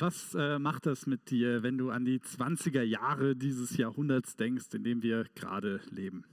Was 0.00 0.32
äh, 0.34 0.60
macht 0.60 0.86
das 0.86 1.08
mit 1.08 1.28
dir, 1.30 1.64
wenn 1.64 1.76
du 1.76 1.90
an 1.90 2.04
die 2.04 2.20
20er 2.20 2.82
Jahre 2.82 3.34
dieses 3.34 3.76
Jahrhunderts 3.76 4.36
denkst, 4.36 4.66
in 4.72 4.84
dem 4.84 5.02
wir 5.02 5.24
gerade 5.34 5.80
leben? 5.90 6.24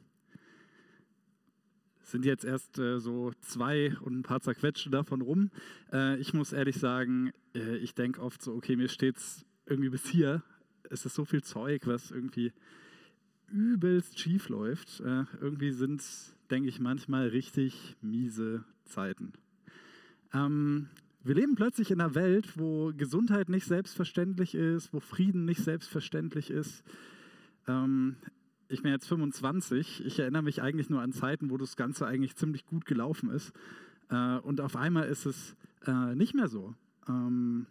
Es 2.03 2.11
sind 2.11 2.25
jetzt 2.25 2.45
erst 2.45 2.77
äh, 2.77 2.99
so 2.99 3.31
zwei 3.41 3.97
und 4.01 4.19
ein 4.19 4.21
paar 4.21 4.39
zerquetschte 4.39 4.91
davon 4.91 5.21
rum. 5.21 5.49
Äh, 5.91 6.19
ich 6.19 6.35
muss 6.35 6.53
ehrlich 6.53 6.75
sagen, 6.75 7.31
äh, 7.55 7.77
ich 7.77 7.95
denke 7.95 8.21
oft 8.21 8.43
so, 8.43 8.53
okay, 8.53 8.75
mir 8.75 8.87
steht 8.87 9.17
es 9.17 9.43
irgendwie 9.65 9.89
bis 9.89 10.05
hier. 10.05 10.43
Es 10.91 11.03
ist 11.07 11.15
so 11.15 11.25
viel 11.25 11.41
Zeug, 11.41 11.87
was 11.87 12.11
irgendwie 12.11 12.53
übelst 13.47 14.19
schief 14.19 14.47
läuft. 14.49 14.99
Äh, 14.99 15.23
irgendwie 15.41 15.71
sind, 15.71 16.03
denke 16.51 16.69
ich, 16.69 16.79
manchmal 16.79 17.29
richtig 17.29 17.95
miese 18.01 18.63
Zeiten. 18.83 19.33
Ähm, 20.33 20.89
wir 21.25 21.33
leben 21.33 21.55
plötzlich 21.55 21.89
in 21.89 21.99
einer 21.99 22.13
Welt, 22.13 22.59
wo 22.59 22.93
Gesundheit 22.95 23.49
nicht 23.49 23.65
selbstverständlich 23.65 24.53
ist, 24.53 24.93
wo 24.93 24.99
Frieden 24.99 25.45
nicht 25.45 25.63
selbstverständlich 25.63 26.51
ist. 26.51 26.83
Ähm, 27.67 28.17
ich 28.69 28.83
bin 28.83 28.91
jetzt 28.91 29.07
25. 29.07 30.05
Ich 30.05 30.19
erinnere 30.19 30.43
mich 30.43 30.61
eigentlich 30.61 30.91
nur 30.91 31.01
an 31.01 31.13
Zeiten, 31.13 31.49
wo 31.49 31.57
das 31.57 31.77
Ganze 31.77 32.05
eigentlich 32.05 32.35
ziemlich 32.35 32.67
gut 32.67 32.85
gelaufen 32.85 33.31
ist. 33.31 33.53
Äh, 34.09 34.37
und 34.37 34.61
auf 34.61 34.75
einmal 34.75 35.07
ist 35.07 35.25
es 35.25 35.55
äh, 35.87 36.13
nicht 36.13 36.35
mehr 36.35 36.47
so. 36.47 36.75
Ähm, 37.07 37.65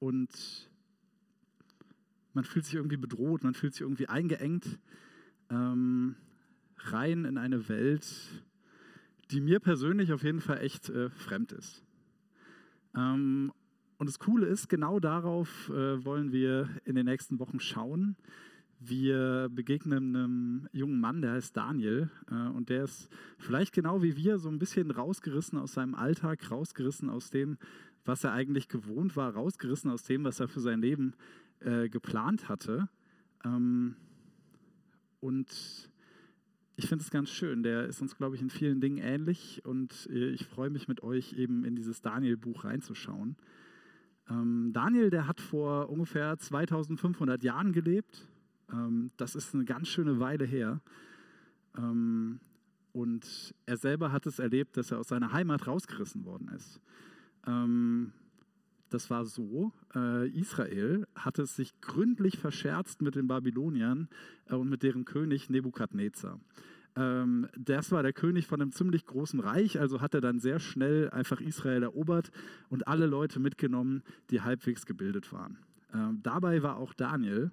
und 0.00 0.68
man 2.34 2.42
fühlt 2.42 2.64
sich 2.64 2.74
irgendwie 2.74 2.96
bedroht, 2.96 3.44
man 3.44 3.54
fühlt 3.54 3.74
sich 3.74 3.82
irgendwie 3.82 4.08
eingeengt 4.08 4.78
ähm, 5.50 6.16
rein 6.78 7.24
in 7.24 7.38
eine 7.38 7.68
Welt, 7.68 8.06
die 9.30 9.40
mir 9.40 9.60
persönlich 9.60 10.12
auf 10.12 10.24
jeden 10.24 10.40
Fall 10.40 10.58
echt 10.58 10.88
äh, 10.88 11.10
fremd 11.10 11.52
ist. 11.52 11.84
Ähm, 12.96 13.52
und 13.98 14.06
das 14.06 14.18
Coole 14.18 14.46
ist, 14.46 14.68
genau 14.68 15.00
darauf 15.00 15.68
äh, 15.70 16.04
wollen 16.04 16.32
wir 16.32 16.68
in 16.84 16.94
den 16.94 17.06
nächsten 17.06 17.38
Wochen 17.38 17.60
schauen. 17.60 18.16
Wir 18.80 19.48
begegnen 19.50 20.14
einem 20.14 20.68
jungen 20.72 21.00
Mann, 21.00 21.20
der 21.20 21.32
heißt 21.32 21.56
Daniel 21.56 22.10
äh, 22.30 22.48
und 22.50 22.68
der 22.68 22.84
ist 22.84 23.10
vielleicht 23.36 23.72
genau 23.72 24.02
wie 24.02 24.16
wir 24.16 24.38
so 24.38 24.48
ein 24.48 24.60
bisschen 24.60 24.92
rausgerissen 24.92 25.58
aus 25.58 25.72
seinem 25.74 25.96
Alltag, 25.96 26.48
rausgerissen 26.48 27.10
aus 27.10 27.30
dem, 27.30 27.58
was 28.04 28.22
er 28.22 28.32
eigentlich 28.32 28.68
gewohnt 28.68 29.16
war, 29.16 29.34
rausgerissen 29.34 29.90
aus 29.90 30.04
dem, 30.04 30.22
was 30.22 30.38
er 30.38 30.46
für 30.46 30.60
sein 30.60 30.80
Leben 30.80 31.14
äh, 31.58 31.88
geplant 31.88 32.48
hatte. 32.48 32.88
Ähm, 33.44 33.96
und 35.18 35.90
ich 36.78 36.86
finde 36.86 37.02
es 37.02 37.10
ganz 37.10 37.28
schön. 37.28 37.64
Der 37.64 37.86
ist 37.86 38.00
uns, 38.00 38.16
glaube 38.16 38.36
ich, 38.36 38.40
in 38.40 38.50
vielen 38.50 38.80
Dingen 38.80 38.98
ähnlich 38.98 39.62
und 39.64 40.08
äh, 40.12 40.30
ich 40.30 40.46
freue 40.46 40.70
mich 40.70 40.86
mit 40.86 41.02
euch 41.02 41.32
eben 41.32 41.64
in 41.64 41.74
dieses 41.74 42.02
Daniel-Buch 42.02 42.62
reinzuschauen. 42.62 43.36
Ähm, 44.30 44.70
Daniel, 44.72 45.10
der 45.10 45.26
hat 45.26 45.40
vor 45.40 45.90
ungefähr 45.90 46.38
2500 46.38 47.42
Jahren 47.42 47.72
gelebt. 47.72 48.28
Ähm, 48.72 49.10
das 49.16 49.34
ist 49.34 49.56
eine 49.56 49.64
ganz 49.64 49.88
schöne 49.88 50.20
Weile 50.20 50.44
her. 50.44 50.80
Ähm, 51.76 52.38
und 52.92 53.52
er 53.66 53.76
selber 53.76 54.12
hat 54.12 54.26
es 54.26 54.38
erlebt, 54.38 54.76
dass 54.76 54.92
er 54.92 55.00
aus 55.00 55.08
seiner 55.08 55.32
Heimat 55.32 55.66
rausgerissen 55.66 56.24
worden 56.24 56.48
ist. 56.54 56.80
Das 58.90 59.10
war 59.10 59.24
so, 59.24 59.72
äh, 59.94 60.28
Israel 60.30 61.06
hatte 61.14 61.42
es 61.42 61.56
sich 61.56 61.80
gründlich 61.80 62.38
verscherzt 62.38 63.02
mit 63.02 63.14
den 63.14 63.28
Babyloniern 63.28 64.08
äh, 64.46 64.54
und 64.54 64.68
mit 64.68 64.82
deren 64.82 65.04
König 65.04 65.50
Nebukadnezar. 65.50 66.40
Ähm, 66.96 67.48
das 67.56 67.92
war 67.92 68.02
der 68.02 68.12
König 68.12 68.46
von 68.46 68.60
einem 68.60 68.72
ziemlich 68.72 69.04
großen 69.04 69.40
Reich, 69.40 69.78
also 69.78 70.00
hat 70.00 70.14
er 70.14 70.20
dann 70.20 70.40
sehr 70.40 70.58
schnell 70.58 71.10
einfach 71.10 71.40
Israel 71.40 71.82
erobert 71.82 72.30
und 72.70 72.88
alle 72.88 73.06
Leute 73.06 73.40
mitgenommen, 73.40 74.02
die 74.30 74.40
halbwegs 74.40 74.86
gebildet 74.86 75.32
waren. 75.32 75.58
Ähm, 75.94 76.20
dabei 76.22 76.62
war 76.62 76.76
auch 76.76 76.94
Daniel 76.94 77.52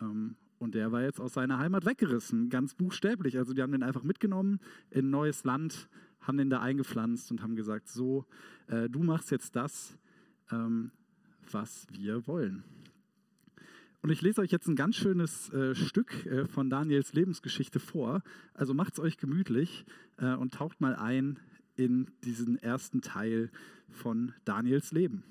ähm, 0.00 0.36
und 0.58 0.74
der 0.74 0.92
war 0.92 1.02
jetzt 1.02 1.20
aus 1.20 1.34
seiner 1.34 1.58
Heimat 1.58 1.84
weggerissen, 1.86 2.50
ganz 2.50 2.74
buchstäblich. 2.74 3.36
Also 3.36 3.52
die 3.52 3.62
haben 3.62 3.72
den 3.72 3.82
einfach 3.82 4.04
mitgenommen 4.04 4.60
in 4.90 5.06
ein 5.06 5.10
neues 5.10 5.44
Land, 5.44 5.88
haben 6.20 6.38
den 6.38 6.50
da 6.50 6.60
eingepflanzt 6.60 7.32
und 7.32 7.42
haben 7.42 7.56
gesagt, 7.56 7.88
so, 7.88 8.26
äh, 8.68 8.88
du 8.88 9.02
machst 9.02 9.32
jetzt 9.32 9.56
das, 9.56 9.98
ähm, 10.52 10.90
was 11.50 11.86
wir 11.90 12.26
wollen. 12.26 12.62
Und 14.02 14.10
ich 14.10 14.20
lese 14.20 14.40
euch 14.40 14.50
jetzt 14.50 14.66
ein 14.66 14.74
ganz 14.74 14.96
schönes 14.96 15.48
äh, 15.50 15.74
Stück 15.76 16.26
äh, 16.26 16.46
von 16.46 16.68
Daniels 16.68 17.12
Lebensgeschichte 17.12 17.78
vor. 17.78 18.22
Also 18.52 18.74
macht 18.74 18.94
es 18.94 18.98
euch 18.98 19.16
gemütlich 19.16 19.84
äh, 20.16 20.34
und 20.34 20.54
taucht 20.54 20.80
mal 20.80 20.96
ein 20.96 21.38
in 21.76 22.10
diesen 22.24 22.58
ersten 22.58 23.00
Teil 23.00 23.50
von 23.88 24.32
Daniels 24.44 24.92
Leben. 24.92 25.22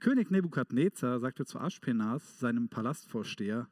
König 0.00 0.30
Nebukadnezar 0.30 1.18
sagte 1.20 1.44
zu 1.44 1.58
Aschpenas, 1.58 2.38
seinem 2.38 2.68
Palastvorsteher, 2.68 3.68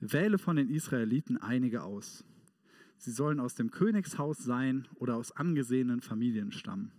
wähle 0.00 0.38
von 0.38 0.56
den 0.56 0.68
Israeliten 0.68 1.38
einige 1.38 1.82
aus. 1.82 2.24
Sie 2.98 3.12
sollen 3.12 3.38
aus 3.40 3.54
dem 3.54 3.70
Königshaus 3.70 4.38
sein 4.38 4.88
oder 4.96 5.16
aus 5.16 5.32
angesehenen 5.32 6.00
Familien 6.00 6.52
stammen. 6.52 6.92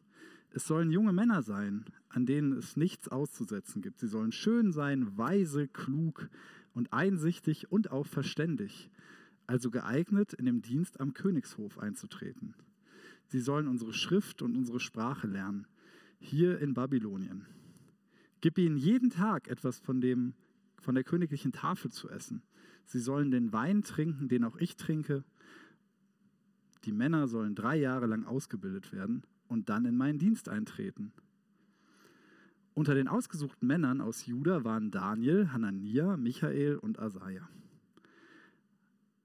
Es 0.52 0.66
sollen 0.66 0.92
junge 0.92 1.14
Männer 1.14 1.44
sein, 1.44 1.86
an 2.10 2.26
denen 2.26 2.54
es 2.54 2.76
nichts 2.76 3.08
auszusetzen 3.08 3.82
gibt. 3.82 4.00
Sie 4.00 4.08
sollen 4.08 4.32
schön 4.32 4.72
sein, 4.72 5.18
weise, 5.18 5.68
klug 5.68 6.30
und 6.74 6.92
einsichtig 6.92 7.72
und 7.72 7.92
auch 7.92 8.08
verständig, 8.08 8.90
also 9.46 9.70
geeignet, 9.70 10.34
in 10.34 10.46
dem 10.46 10.62
Dienst 10.62 11.00
am 11.00 11.14
Königshof 11.14 11.78
einzutreten. 11.78 12.56
Sie 13.28 13.40
sollen 13.40 13.68
unsere 13.68 13.94
Schrift 13.94 14.42
und 14.42 14.56
unsere 14.56 14.80
Sprache 14.80 15.28
lernen, 15.28 15.68
hier 16.20 16.60
in 16.60 16.74
Babylonien. 16.74 17.46
Gib 18.42 18.58
ihnen 18.58 18.78
jeden 18.78 19.12
Tag 19.12 19.48
etwas 19.50 19.80
von, 19.80 20.02
dem, 20.02 20.34
von 20.80 20.96
der 20.96 21.04
königlichen 21.04 21.52
Tafel 21.52 21.92
zu 21.92 22.10
essen. 22.10 22.42
Sie 22.86 23.00
sollen 23.00 23.30
den 23.30 23.54
Wein 23.54 23.84
trinken, 23.84 24.30
den 24.30 24.44
auch 24.44 24.58
ich 24.58 24.76
trinke. 24.78 25.24
Die 26.86 26.92
Männer 26.92 27.28
sollen 27.28 27.54
drei 27.54 27.76
Jahre 27.76 28.08
lang 28.08 28.26
ausgebildet 28.26 28.92
werden 28.92 29.24
und 29.50 29.68
dann 29.70 29.84
in 29.84 29.98
meinen 29.98 30.20
Dienst 30.20 30.48
eintreten. 30.48 31.12
Unter 32.74 32.96
den 32.96 33.10
ausgesuchten 33.10 33.68
Männern 33.68 34.00
aus 34.00 34.26
Juda 34.26 34.64
waren 34.64 34.92
Daniel, 34.92 35.52
Hanania, 35.52 36.16
Michael 36.16 36.78
und 36.78 37.00
Asaja. 37.00 37.50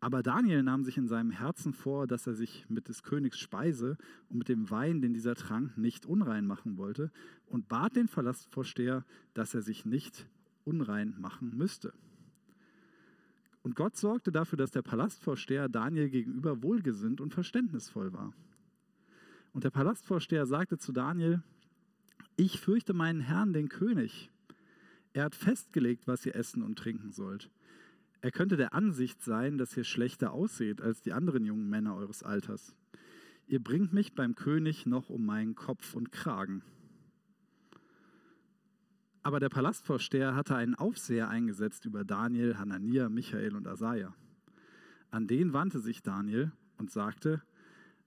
Aber 0.01 0.23
Daniel 0.23 0.63
nahm 0.63 0.85
sich 0.85 0.99
in 0.99 1.07
seinem 1.07 1.31
Herzen 1.31 1.73
vor, 1.73 2.07
dass 2.07 2.27
er 2.27 2.35
sich 2.35 2.69
mit 2.69 2.89
des 2.89 3.03
Königs 3.03 3.39
Speise 3.39 3.97
und 4.29 4.39
mit 4.39 4.49
dem 4.49 4.71
Wein, 4.71 5.01
den 5.01 5.15
dieser 5.15 5.35
trank, 5.35 5.79
nicht 5.79 6.05
unrein 6.05 6.47
machen 6.47 6.77
wollte 6.77 7.11
und 7.47 7.69
bat 7.69 7.97
den 7.97 8.09
Palastvorsteher, 8.09 9.05
dass 9.35 9.55
er 9.55 9.63
sich 9.63 9.87
nicht 9.87 10.27
unrein 10.65 11.15
machen 11.19 11.57
müsste. 11.57 11.95
Und 13.63 13.77
Gott 13.77 13.97
sorgte 13.97 14.31
dafür, 14.31 14.59
dass 14.59 14.73
der 14.73 14.83
Palastvorsteher 14.83 15.71
Daniel 15.71 16.11
gegenüber 16.11 16.63
wohlgesinnt 16.63 17.23
und 17.23 17.33
verständnisvoll 17.33 18.13
war. 18.13 18.35
Und 19.55 19.63
der 19.63 19.71
Palastvorsteher 19.71 20.47
sagte 20.47 20.79
zu 20.79 20.93
Daniel, 20.93 21.43
ich 22.37 22.59
fürchte 22.59 22.93
meinen 22.93 23.21
Herrn, 23.21 23.53
den 23.53 23.69
König. 23.69 24.31
Er 25.13 25.23
hat 25.23 25.37
festgelegt, 25.37 26.09
was 26.09 26.27
ihr 26.27 26.35
essen 26.35 26.61
und 26.63 26.77
trinken 26.77 27.13
sollt. 27.13 27.51
Er 28.21 28.33
könnte 28.33 28.57
der 28.57 28.75
Ansicht 28.75 29.23
sein, 29.23 29.57
dass 29.57 29.77
ihr 29.77 29.85
schlechter 29.85 30.33
ausseht 30.33 30.83
als 30.83 31.03
die 31.03 31.13
anderen 31.13 31.45
jungen 31.45 31.71
Männer 31.71 31.95
eures 31.95 32.25
Alters. 32.25 32.75
Ihr 33.47 33.63
bringt 33.63 33.93
mich 33.93 34.17
beim 34.17 34.35
König 34.35 34.87
noch 34.87 35.09
um 35.09 35.25
meinen 35.25 35.55
Kopf 35.55 35.95
und 35.95 36.11
Kragen. 36.11 36.65
Aber 39.23 39.39
der 39.39 39.51
Palastvorsteher 39.51 40.35
hatte 40.35 40.57
einen 40.57 40.75
Aufseher 40.75 41.29
eingesetzt 41.29 41.85
über 41.85 42.05
Daniel, 42.05 42.59
Hanania, 42.59 43.09
Michael 43.09 43.55
und 43.55 43.69
Asaja. 43.69 44.15
An 45.13 45.29
den 45.29 45.53
wandte 45.53 45.79
sich 45.79 46.03
Daniel 46.03 46.51
und 46.77 46.91
sagte, 46.91 47.41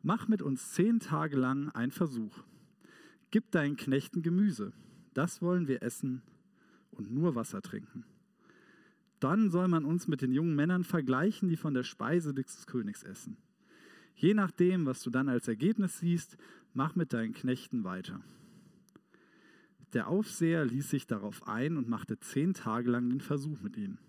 Mach 0.01 0.27
mit 0.27 0.41
uns 0.41 0.71
zehn 0.73 0.99
Tage 0.99 1.35
lang 1.35 1.69
einen 1.69 1.91
Versuch. 1.91 2.43
Gib 3.31 3.51
deinen 3.51 3.75
Knechten 3.75 4.21
Gemüse. 4.21 4.73
Das 5.13 5.41
wollen 5.41 5.67
wir 5.67 5.81
essen 5.81 6.21
und 6.91 7.11
nur 7.11 7.35
Wasser 7.35 7.61
trinken. 7.61 8.05
Dann 9.19 9.49
soll 9.49 9.67
man 9.67 9.83
uns 9.83 10.07
mit 10.07 10.21
den 10.21 10.31
jungen 10.31 10.55
Männern 10.55 10.83
vergleichen, 10.83 11.49
die 11.49 11.57
von 11.57 11.73
der 11.73 11.83
Speise 11.83 12.33
des 12.33 12.67
Königs 12.67 13.03
essen. 13.03 13.37
Je 14.15 14.33
nachdem, 14.33 14.85
was 14.85 15.01
du 15.01 15.09
dann 15.09 15.29
als 15.29 15.47
Ergebnis 15.47 15.99
siehst, 15.99 16.37
mach 16.73 16.95
mit 16.95 17.13
deinen 17.13 17.33
Knechten 17.33 17.83
weiter. 17.83 18.21
Der 19.93 20.07
Aufseher 20.07 20.65
ließ 20.65 20.89
sich 20.89 21.07
darauf 21.07 21.47
ein 21.47 21.77
und 21.77 21.87
machte 21.87 22.19
zehn 22.19 22.53
Tage 22.53 22.91
lang 22.91 23.09
den 23.09 23.21
Versuch 23.21 23.61
mit 23.61 23.77
ihnen. 23.77 23.99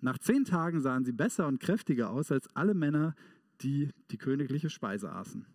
Nach 0.00 0.18
zehn 0.18 0.44
Tagen 0.44 0.80
sahen 0.80 1.04
sie 1.04 1.12
besser 1.12 1.46
und 1.46 1.60
kräftiger 1.60 2.10
aus 2.10 2.32
als 2.32 2.48
alle 2.56 2.74
Männer, 2.74 3.14
die 3.62 3.90
die 4.10 4.18
königliche 4.18 4.70
Speise 4.70 5.12
aßen. 5.12 5.46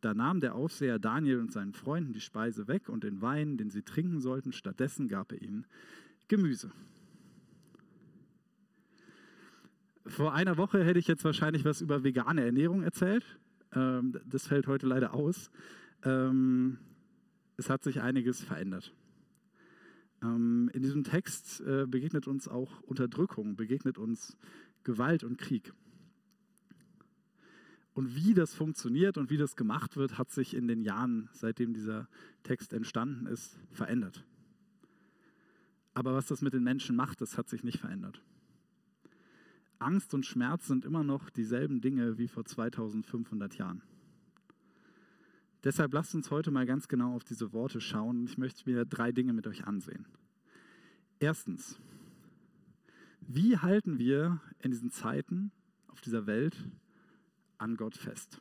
Da 0.00 0.14
nahm 0.14 0.40
der 0.40 0.54
Aufseher 0.54 0.98
Daniel 0.98 1.40
und 1.40 1.52
seinen 1.52 1.72
Freunden 1.72 2.12
die 2.12 2.20
Speise 2.20 2.68
weg 2.68 2.88
und 2.88 3.02
den 3.02 3.22
Wein, 3.22 3.56
den 3.56 3.70
sie 3.70 3.82
trinken 3.82 4.20
sollten, 4.20 4.52
stattdessen 4.52 5.08
gab 5.08 5.32
er 5.32 5.42
ihnen 5.42 5.66
Gemüse. 6.28 6.70
Vor 10.06 10.34
einer 10.34 10.56
Woche 10.56 10.84
hätte 10.84 10.98
ich 10.98 11.08
jetzt 11.08 11.24
wahrscheinlich 11.24 11.64
was 11.64 11.80
über 11.80 12.04
vegane 12.04 12.44
Ernährung 12.44 12.82
erzählt. 12.82 13.24
Ähm, 13.74 14.20
das 14.24 14.46
fällt 14.46 14.66
heute 14.66 14.86
leider 14.86 15.14
aus. 15.14 15.50
Ähm, 16.04 16.78
es 17.56 17.68
hat 17.70 17.82
sich 17.82 18.00
einiges 18.00 18.42
verändert. 18.42 18.94
Ähm, 20.22 20.70
in 20.72 20.82
diesem 20.82 21.04
Text 21.04 21.60
äh, 21.62 21.86
begegnet 21.86 22.28
uns 22.28 22.48
auch 22.48 22.80
Unterdrückung, 22.82 23.56
begegnet 23.56 23.98
uns 23.98 24.36
Gewalt 24.84 25.24
und 25.24 25.38
Krieg. 25.38 25.72
Und 27.96 28.14
wie 28.14 28.34
das 28.34 28.52
funktioniert 28.52 29.16
und 29.16 29.30
wie 29.30 29.38
das 29.38 29.56
gemacht 29.56 29.96
wird, 29.96 30.18
hat 30.18 30.30
sich 30.30 30.52
in 30.52 30.68
den 30.68 30.82
Jahren, 30.82 31.30
seitdem 31.32 31.72
dieser 31.72 32.10
Text 32.42 32.74
entstanden 32.74 33.24
ist, 33.24 33.58
verändert. 33.70 34.22
Aber 35.94 36.12
was 36.12 36.26
das 36.26 36.42
mit 36.42 36.52
den 36.52 36.62
Menschen 36.62 36.94
macht, 36.94 37.22
das 37.22 37.38
hat 37.38 37.48
sich 37.48 37.64
nicht 37.64 37.78
verändert. 37.78 38.20
Angst 39.78 40.12
und 40.12 40.26
Schmerz 40.26 40.66
sind 40.66 40.84
immer 40.84 41.04
noch 41.04 41.30
dieselben 41.30 41.80
Dinge 41.80 42.18
wie 42.18 42.28
vor 42.28 42.44
2500 42.44 43.56
Jahren. 43.56 43.80
Deshalb 45.64 45.94
lasst 45.94 46.14
uns 46.14 46.30
heute 46.30 46.50
mal 46.50 46.66
ganz 46.66 46.88
genau 46.88 47.14
auf 47.14 47.24
diese 47.24 47.54
Worte 47.54 47.80
schauen. 47.80 48.26
Ich 48.26 48.36
möchte 48.36 48.70
mir 48.70 48.84
drei 48.84 49.10
Dinge 49.10 49.32
mit 49.32 49.46
euch 49.46 49.66
ansehen. 49.66 50.04
Erstens, 51.18 51.80
wie 53.22 53.56
halten 53.56 53.98
wir 53.98 54.42
in 54.58 54.70
diesen 54.70 54.90
Zeiten 54.90 55.50
auf 55.88 56.02
dieser 56.02 56.26
Welt 56.26 56.58
an 57.58 57.76
Gott 57.76 57.96
fest? 57.96 58.40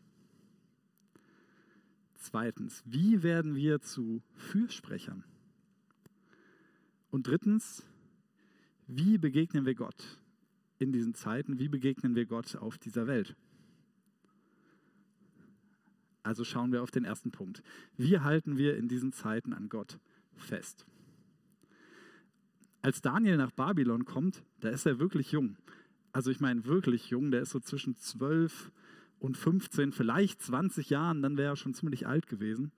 Zweitens, 2.16 2.84
wie 2.86 3.24
werden 3.24 3.56
wir 3.56 3.82
zu 3.82 4.24
Fürsprechern? 4.36 5.24
Und 7.12 7.28
drittens, 7.28 7.84
wie 8.88 9.18
begegnen 9.18 9.66
wir 9.66 9.76
Gott 9.76 10.20
in 10.80 10.92
diesen 10.92 11.14
Zeiten? 11.14 11.60
Wie 11.60 11.70
begegnen 11.70 12.16
wir 12.16 12.26
Gott 12.26 12.56
auf 12.56 12.78
dieser 12.78 13.08
Welt? 13.08 13.36
Also 16.24 16.44
schauen 16.44 16.72
wir 16.72 16.82
auf 16.82 16.90
den 16.90 17.06
ersten 17.06 17.32
Punkt. 17.32 17.62
Wie 17.98 18.20
halten 18.20 18.58
wir 18.58 18.76
in 18.78 18.88
diesen 18.88 19.12
Zeiten 19.12 19.54
an 19.54 19.70
Gott 19.70 20.00
fest? 20.36 20.86
Als 22.82 23.02
Daniel 23.02 23.38
nach 23.38 23.52
Babylon 23.52 24.06
kommt, 24.06 24.44
da 24.60 24.70
ist 24.70 24.86
er 24.86 25.00
wirklich 25.00 25.32
jung. 25.32 25.58
Also 26.12 26.32
ich 26.32 26.40
meine 26.40 26.66
wirklich 26.66 27.10
jung, 27.10 27.30
der 27.30 27.42
ist 27.42 27.52
so 27.52 27.60
zwischen 27.60 27.96
12 27.96 28.72
und 29.20 29.38
15, 29.38 29.92
vielleicht 29.92 30.42
20 30.42 30.90
Jahren, 30.90 31.22
dann 31.22 31.38
wäre 31.38 31.54
er 31.54 31.56
schon 31.56 31.74
ziemlich 31.74 32.08
alt 32.08 32.28
gewesen. 32.28 32.72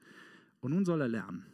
Und 0.60 0.74
nun 0.74 0.86
soll 0.86 1.01
er 1.01 1.07
lernen. 1.07 1.45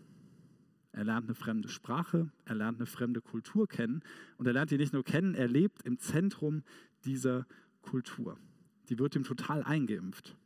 Er 0.92 1.04
lernt 1.04 1.26
eine 1.26 1.36
fremde 1.36 1.70
Sprache, 1.70 2.30
er 2.46 2.56
lernt 2.56 2.78
eine 2.78 2.86
fremde 2.86 3.20
Kultur 3.20 3.68
kennen 3.68 4.04
und 4.38 4.46
er 4.46 4.54
lernt 4.54 4.70
die 4.70 4.78
nicht 4.78 4.94
nur 4.94 5.04
kennen, 5.04 5.34
er 5.34 5.48
lebt 5.48 5.82
im 5.84 5.98
Zentrum 5.98 6.64
dieser 7.04 7.48
Kultur. 7.82 8.38
Die 8.90 9.00
wird 9.00 9.16
ihm 9.16 9.24
total 9.24 9.64
eingeimpft 9.64 10.38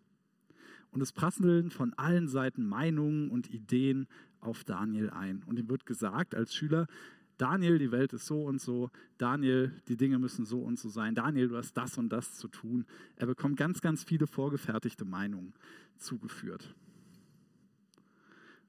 und 0.92 1.02
es 1.02 1.12
prasseln 1.12 1.70
von 1.70 1.94
allen 1.94 2.28
Seiten 2.28 2.66
Meinungen 2.66 3.30
und 3.30 3.50
Ideen 3.54 4.08
auf 4.40 4.64
Daniel 4.64 5.10
ein. 5.10 5.44
Und 5.46 5.60
ihm 5.60 5.70
wird 5.70 5.86
gesagt 5.86 6.34
als 6.34 6.56
Schüler, 6.56 6.88
Daniel, 7.38 7.78
die 7.78 7.92
Welt 7.92 8.14
ist 8.14 8.26
so 8.26 8.44
und 8.44 8.60
so, 8.60 8.90
Daniel, 9.18 9.72
die 9.88 9.98
Dinge 9.98 10.18
müssen 10.18 10.46
so 10.46 10.60
und 10.62 10.80
so 10.80 10.90
sein, 10.90 11.14
Daniel, 11.14 11.50
du 11.50 11.58
hast 11.58 11.74
das 11.74 11.98
und 11.98 12.10
das 12.10 12.34
zu 12.34 12.48
tun. 12.48 12.86
Er 13.16 13.28
bekommt 13.28 13.58
ganz, 13.58 13.82
ganz 13.82 14.04
viele 14.04 14.26
vorgefertigte 14.26 15.06
Meinungen 15.06 15.54
zugeführt. 15.98 16.76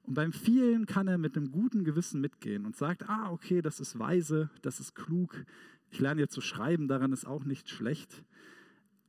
Und 0.03 0.15
beim 0.15 0.33
vielen 0.33 0.85
kann 0.85 1.07
er 1.07 1.17
mit 1.17 1.37
einem 1.37 1.51
guten 1.51 1.83
Gewissen 1.83 2.21
mitgehen 2.21 2.65
und 2.65 2.75
sagt, 2.75 3.07
ah, 3.09 3.31
okay, 3.31 3.61
das 3.61 3.79
ist 3.79 3.99
weise, 3.99 4.49
das 4.61 4.79
ist 4.79 4.95
klug, 4.95 5.45
ich 5.91 5.99
lerne 5.99 6.21
jetzt 6.21 6.33
zu 6.33 6.41
schreiben, 6.41 6.87
daran 6.87 7.11
ist 7.11 7.25
auch 7.25 7.43
nicht 7.43 7.69
schlecht. 7.69 8.23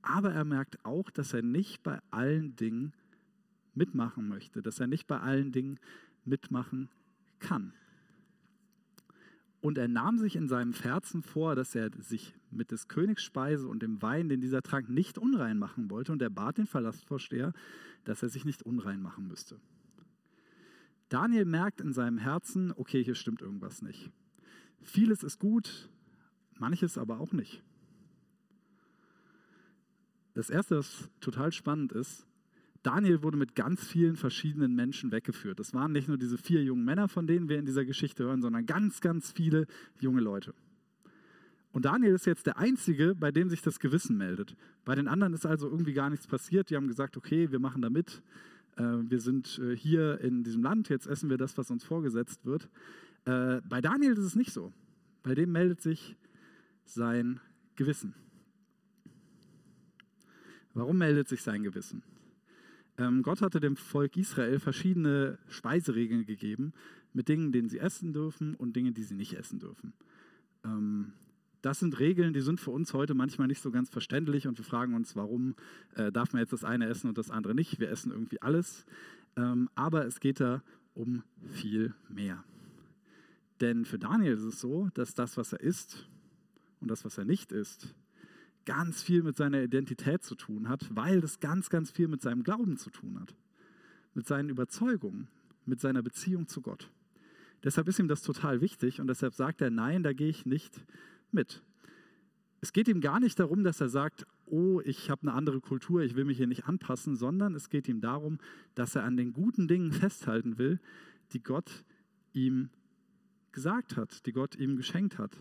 Aber 0.03 0.33
er 0.33 0.45
merkt 0.45 0.85
auch, 0.85 1.11
dass 1.11 1.35
er 1.35 1.43
nicht 1.43 1.83
bei 1.83 2.01
allen 2.11 2.57
Dingen 2.57 2.93
mitmachen 3.75 4.29
möchte, 4.29 4.63
dass 4.63 4.81
er 4.81 4.87
nicht 4.87 5.07
bei 5.07 5.21
allen 5.21 5.53
Dingen 5.53 5.79
mitmachen 6.25 6.89
kann. 7.39 7.73
Und 9.61 9.77
er 9.77 9.89
nahm 9.89 10.19
sich 10.19 10.37
in 10.37 10.49
seinem 10.49 10.73
Herzen 10.73 11.23
vor, 11.23 11.55
dass 11.55 11.75
er 11.75 11.91
sich 11.99 12.35
mit 12.51 12.71
des 12.71 12.89
Königs 12.89 13.23
Speise 13.23 13.69
und 13.69 13.83
dem 13.83 14.01
Wein, 14.01 14.29
den 14.29 14.41
dieser 14.41 14.63
trank, 14.63 14.89
nicht 14.89 15.19
unrein 15.19 15.59
machen 15.59 15.91
wollte. 15.91 16.13
Und 16.13 16.23
er 16.23 16.31
bat 16.31 16.57
den 16.57 16.67
Verlassvorsteher, 16.67 17.53
dass 18.05 18.23
er 18.23 18.31
sich 18.31 18.45
nicht 18.45 18.63
unrein 18.63 19.03
machen 19.03 19.29
müsste. 19.29 19.61
Daniel 21.11 21.45
merkt 21.45 21.81
in 21.81 21.93
seinem 21.93 22.19
Herzen, 22.19 22.73
okay, 22.75 23.05
hier 23.05 23.15
stimmt 23.15 23.43
irgendwas 23.43 23.83
nicht. 23.83 24.11
Vieles 24.81 25.23
ist 25.23 25.39
gut, 25.39 25.91
manches 26.59 26.97
aber 26.97 27.21
auch 27.21 27.33
nicht. 27.33 27.63
Das 30.35 30.49
Erste, 30.49 30.79
was 30.79 31.09
total 31.21 31.53
spannend 31.53 31.93
ist, 31.93 32.27
Daniel 32.83 33.23
wurde 33.23 33.37
mit 33.37 33.55
ganz 33.55 33.87
vielen 33.87 34.17
verschiedenen 34.17 34.75
Menschen 34.75 35.13
weggeführt. 35.13 35.61
Das 35.61 35.75
waren 35.75 35.93
nicht 35.93 36.09
nur 36.09 36.17
diese 36.17 36.39
vier 36.39 36.63
jungen 36.63 36.85
Männer, 36.85 37.09
von 37.09 37.27
denen 37.27 37.49
wir 37.49 37.59
in 37.59 37.67
dieser 37.67 37.85
Geschichte 37.85 38.25
hören, 38.25 38.41
sondern 38.41 38.65
ganz, 38.65 39.01
ganz 39.01 39.33
viele 39.33 39.67
junge 39.99 40.21
Leute. 40.23 40.55
Und 41.73 41.85
Daniel 41.85 42.15
ist 42.15 42.27
jetzt 42.27 42.47
der 42.47 42.59
Einzige, 42.59 43.15
bei 43.15 43.31
dem 43.31 43.49
sich 43.49 43.63
das 43.63 43.79
Gewissen 43.79 44.17
meldet. 44.17 44.57
Bei 44.85 44.95
den 44.95 45.09
anderen 45.09 45.35
ist 45.35 45.47
also 45.47 45.69
irgendwie 45.69 45.93
gar 45.93 46.11
nichts 46.11 46.27
passiert. 46.27 46.71
Die 46.71 46.77
haben 46.77 46.89
gesagt, 46.89 47.17
okay, 47.17 47.53
wir 47.53 47.61
machen 47.61 47.83
da 47.83 47.91
mit. 47.91 48.23
Äh, 48.77 48.83
wir 48.83 49.21
sind 49.21 49.61
äh, 49.63 49.77
hier 49.77 50.21
in 50.21 50.43
diesem 50.43 50.63
Land, 50.63 50.89
jetzt 50.89 51.07
essen 51.07 51.31
wir 51.31 51.37
das, 51.37 51.59
was 51.59 51.71
uns 51.71 51.85
vorgesetzt 51.85 52.45
wird. 52.45 52.69
Äh, 53.25 53.61
bei 53.69 53.81
Daniel 53.81 54.13
ist 54.13 54.25
es 54.25 54.37
nicht 54.37 54.53
so. 54.53 54.73
Bei 55.23 55.35
dem 55.35 55.53
meldet 55.53 55.81
sich 55.81 56.17
sein 56.85 57.41
Gewissen. 57.77 58.15
Warum 60.75 60.99
meldet 60.99 61.29
sich 61.29 61.43
sein 61.43 61.63
Gewissen? 61.63 62.03
Ähm, 63.01 63.23
Gott 63.23 63.41
hatte 63.41 63.61
dem 63.61 63.77
Volk 63.77 64.19
Israel 64.19 64.61
verschiedene 64.61 65.39
Speiseregeln 65.49 66.27
gegeben 66.27 66.75
mit 67.15 67.29
Dingen, 67.29 67.51
denen 67.51 67.71
sie 67.71 67.79
essen 67.79 68.13
dürfen 68.13 68.55
und 68.55 68.77
Dingen, 68.77 68.93
die 68.93 69.03
sie 69.03 69.15
nicht 69.15 69.33
essen 69.33 69.59
dürfen. 69.59 69.95
Ähm, 70.65 71.15
das 71.63 71.79
sind 71.79 71.99
Regeln, 71.99 72.35
die 72.35 72.43
sind 72.43 72.61
für 72.61 72.71
uns 72.71 72.93
heute 72.93 73.15
manchmal 73.15 73.49
nicht 73.49 73.63
so 73.63 73.71
ganz 73.71 73.89
verständlich 73.89 74.47
und 74.47 74.59
wir 74.59 74.65
fragen 74.67 74.95
uns, 74.95 75.17
warum 75.17 75.55
äh, 75.95 76.13
darf 76.13 76.35
man 76.35 76.41
jetzt 76.41 76.53
das 76.53 76.63
eine 76.63 76.87
essen 76.87 77.09
und 77.09 77.17
das 77.17 77.31
andere 77.31 77.55
nicht? 77.55 77.81
Wir 77.81 77.91
essen 77.91 78.13
irgendwie 78.13 78.43
alles. 78.43 78.85
Ähm, 79.37 79.71
aber 79.75 80.07
es 80.07 80.21
geht 80.21 80.41
da 80.41 80.63
um 80.93 81.23
viel 81.53 81.95
mehr. 82.11 82.45
Denn 83.63 83.87
für 83.87 83.99
Daniel 83.99 84.35
ist 84.35 84.43
es 84.43 84.61
so, 84.61 84.91
dass 84.93 85.15
das, 85.15 85.39
was 85.39 85.55
er 85.55 85.61
isst 85.61 86.07
und 86.81 86.91
das, 86.91 87.05
was 87.07 87.17
er 87.17 87.25
nicht 87.25 87.53
isst, 87.53 87.95
ganz 88.67 89.03
viel 89.03 89.23
mit 89.23 89.37
seiner 89.37 89.63
Identität 89.63 90.23
zu 90.23 90.35
tun 90.35 90.69
hat, 90.69 90.95
weil 90.95 91.21
das 91.21 91.41
ganz, 91.41 91.71
ganz 91.71 91.91
viel 91.91 92.09
mit 92.09 92.23
seinem 92.23 92.43
Glauben 92.43 92.77
zu 92.77 92.91
tun 92.91 93.19
hat, 93.21 93.35
mit 94.15 94.27
seinen 94.27 94.49
Überzeugungen, 94.49 95.29
mit 95.67 95.81
seiner 95.81 96.03
Beziehung 96.03 96.47
zu 96.47 96.61
Gott. 96.61 96.91
Deshalb 97.65 97.89
ist 97.89 97.99
ihm 97.99 98.09
das 98.09 98.23
total 98.23 98.61
wichtig 98.61 99.01
und 99.01 99.07
deshalb 99.07 99.35
sagt 99.35 99.61
er, 99.61 99.71
nein, 99.71 100.03
da 100.03 100.13
gehe 100.13 100.29
ich 100.29 100.47
nicht 100.47 100.85
mit. 101.31 101.63
Es 102.63 102.73
geht 102.73 102.89
ihm 102.89 103.01
gar 103.01 103.21
nicht 103.21 103.39
darum, 103.39 103.65
dass 103.65 103.81
er 103.81 103.89
sagt, 103.89 104.27
oh, 104.47 104.81
ich 104.85 105.11
habe 105.11 105.23
eine 105.23 105.33
andere 105.33 105.61
Kultur, 105.61 106.03
ich 106.03 106.15
will 106.15 106.25
mich 106.25 106.37
hier 106.39 106.47
nicht 106.47 106.67
anpassen, 106.67 107.17
sondern 107.17 107.55
es 107.55 107.71
geht 107.71 107.89
ihm 107.89 108.01
darum, 108.01 108.39
dass 108.75 108.95
er 108.95 109.05
an 109.05 109.17
den 109.17 109.33
guten 109.33 109.69
Dingen 109.69 109.93
festhalten 109.93 110.59
will, 110.59 110.81
die 111.33 111.43
Gott 111.43 111.85
ihm 112.33 112.71
gesagt 113.53 113.97
hat, 113.97 114.27
die 114.27 114.33
Gott 114.33 114.57
ihm 114.57 114.77
geschenkt 114.77 115.19
hat. 115.19 115.37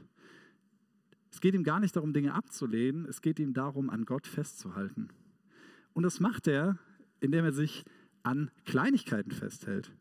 Es 1.32 1.42
geht 1.42 1.54
ihm 1.54 1.64
gar 1.64 1.80
nicht 1.80 1.96
darum, 1.96 2.14
Dinge 2.14 2.34
abzulehnen, 2.34 3.06
es 3.06 3.22
geht 3.22 3.40
ihm 3.40 3.54
darum, 3.54 3.90
an 3.90 4.06
Gott 4.06 4.28
festzuhalten. 4.28 5.10
Und 5.94 6.04
das 6.04 6.20
macht 6.20 6.48
er, 6.48 6.78
indem 7.20 7.46
er 7.46 7.52
sich 7.52 7.86
an 8.24 8.52
Kleinigkeiten 8.66 9.32
festhält. 9.32 9.92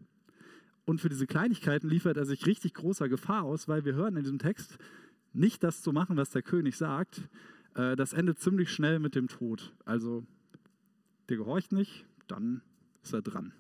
Und 0.85 1.01
für 1.01 1.09
diese 1.09 1.27
Kleinigkeiten 1.27 1.89
liefert 1.89 2.17
er 2.17 2.25
sich 2.25 2.47
richtig 2.47 2.75
großer 2.75 3.09
Gefahr 3.09 3.43
aus, 3.43 3.69
weil 3.69 3.85
wir 3.85 3.95
hören 3.95 4.17
in 4.17 4.23
diesem 4.23 4.39
Text, 4.39 4.79
nicht 5.33 5.63
das 5.63 5.83
zu 5.83 5.93
machen, 5.93 6.17
was 6.17 6.31
der 6.31 6.43
König 6.43 6.77
sagt, 6.77 7.29
äh, 7.75 7.95
das 7.95 8.13
endet 8.13 8.41
ziemlich 8.41 8.71
schnell 8.71 8.99
mit 8.99 9.15
dem 9.15 9.29
Tod. 9.29 9.75
Also, 9.85 10.27
der 11.29 11.37
gehorcht 11.37 11.73
nicht, 11.73 12.07
dann 12.27 12.63
ist 13.03 13.13
er 13.13 13.23
dran. 13.23 13.53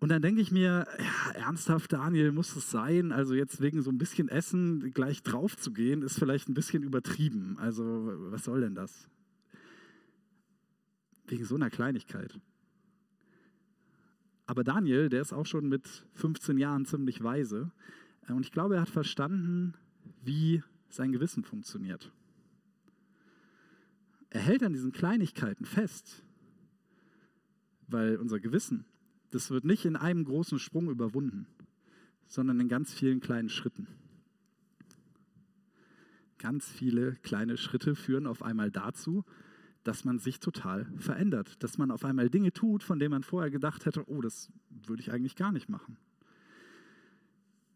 Und 0.00 0.08
dann 0.08 0.22
denke 0.22 0.40
ich 0.40 0.50
mir, 0.50 0.86
ja, 0.98 1.30
ernsthaft, 1.32 1.92
Daniel, 1.92 2.32
muss 2.32 2.56
es 2.56 2.70
sein? 2.70 3.12
Also 3.12 3.34
jetzt 3.34 3.60
wegen 3.60 3.82
so 3.82 3.90
ein 3.90 3.98
bisschen 3.98 4.28
Essen 4.28 4.92
gleich 4.92 5.22
drauf 5.22 5.58
zu 5.58 5.72
gehen, 5.72 6.00
ist 6.00 6.18
vielleicht 6.18 6.48
ein 6.48 6.54
bisschen 6.54 6.82
übertrieben. 6.82 7.58
Also 7.58 7.84
was 8.30 8.44
soll 8.44 8.62
denn 8.62 8.74
das? 8.74 9.10
Wegen 11.26 11.44
so 11.44 11.54
einer 11.54 11.68
Kleinigkeit. 11.68 12.40
Aber 14.46 14.64
Daniel, 14.64 15.10
der 15.10 15.20
ist 15.20 15.34
auch 15.34 15.44
schon 15.44 15.68
mit 15.68 15.86
15 16.14 16.56
Jahren 16.56 16.86
ziemlich 16.86 17.22
weise. 17.22 17.70
Äh, 18.26 18.32
und 18.32 18.46
ich 18.46 18.52
glaube, 18.52 18.76
er 18.76 18.80
hat 18.80 18.88
verstanden, 18.88 19.74
wie 20.24 20.62
sein 20.88 21.12
Gewissen 21.12 21.44
funktioniert. 21.44 22.10
Er 24.30 24.40
hält 24.40 24.62
an 24.62 24.72
diesen 24.72 24.92
Kleinigkeiten 24.92 25.66
fest, 25.66 26.24
weil 27.86 28.16
unser 28.16 28.40
Gewissen 28.40 28.86
das 29.30 29.50
wird 29.50 29.64
nicht 29.64 29.84
in 29.84 29.96
einem 29.96 30.24
großen 30.24 30.58
Sprung 30.58 30.90
überwunden, 30.90 31.46
sondern 32.26 32.60
in 32.60 32.68
ganz 32.68 32.92
vielen 32.92 33.20
kleinen 33.20 33.48
Schritten. 33.48 33.86
Ganz 36.38 36.68
viele 36.68 37.16
kleine 37.16 37.56
Schritte 37.56 37.94
führen 37.94 38.26
auf 38.26 38.42
einmal 38.42 38.70
dazu, 38.70 39.24
dass 39.84 40.04
man 40.04 40.18
sich 40.18 40.40
total 40.40 40.86
verändert, 40.96 41.62
dass 41.62 41.78
man 41.78 41.90
auf 41.90 42.04
einmal 42.04 42.28
Dinge 42.28 42.52
tut, 42.52 42.82
von 42.82 42.98
denen 42.98 43.12
man 43.12 43.22
vorher 43.22 43.50
gedacht 43.50 43.86
hätte, 43.86 44.08
oh, 44.08 44.20
das 44.20 44.50
würde 44.86 45.02
ich 45.02 45.12
eigentlich 45.12 45.36
gar 45.36 45.52
nicht 45.52 45.68
machen. 45.68 45.96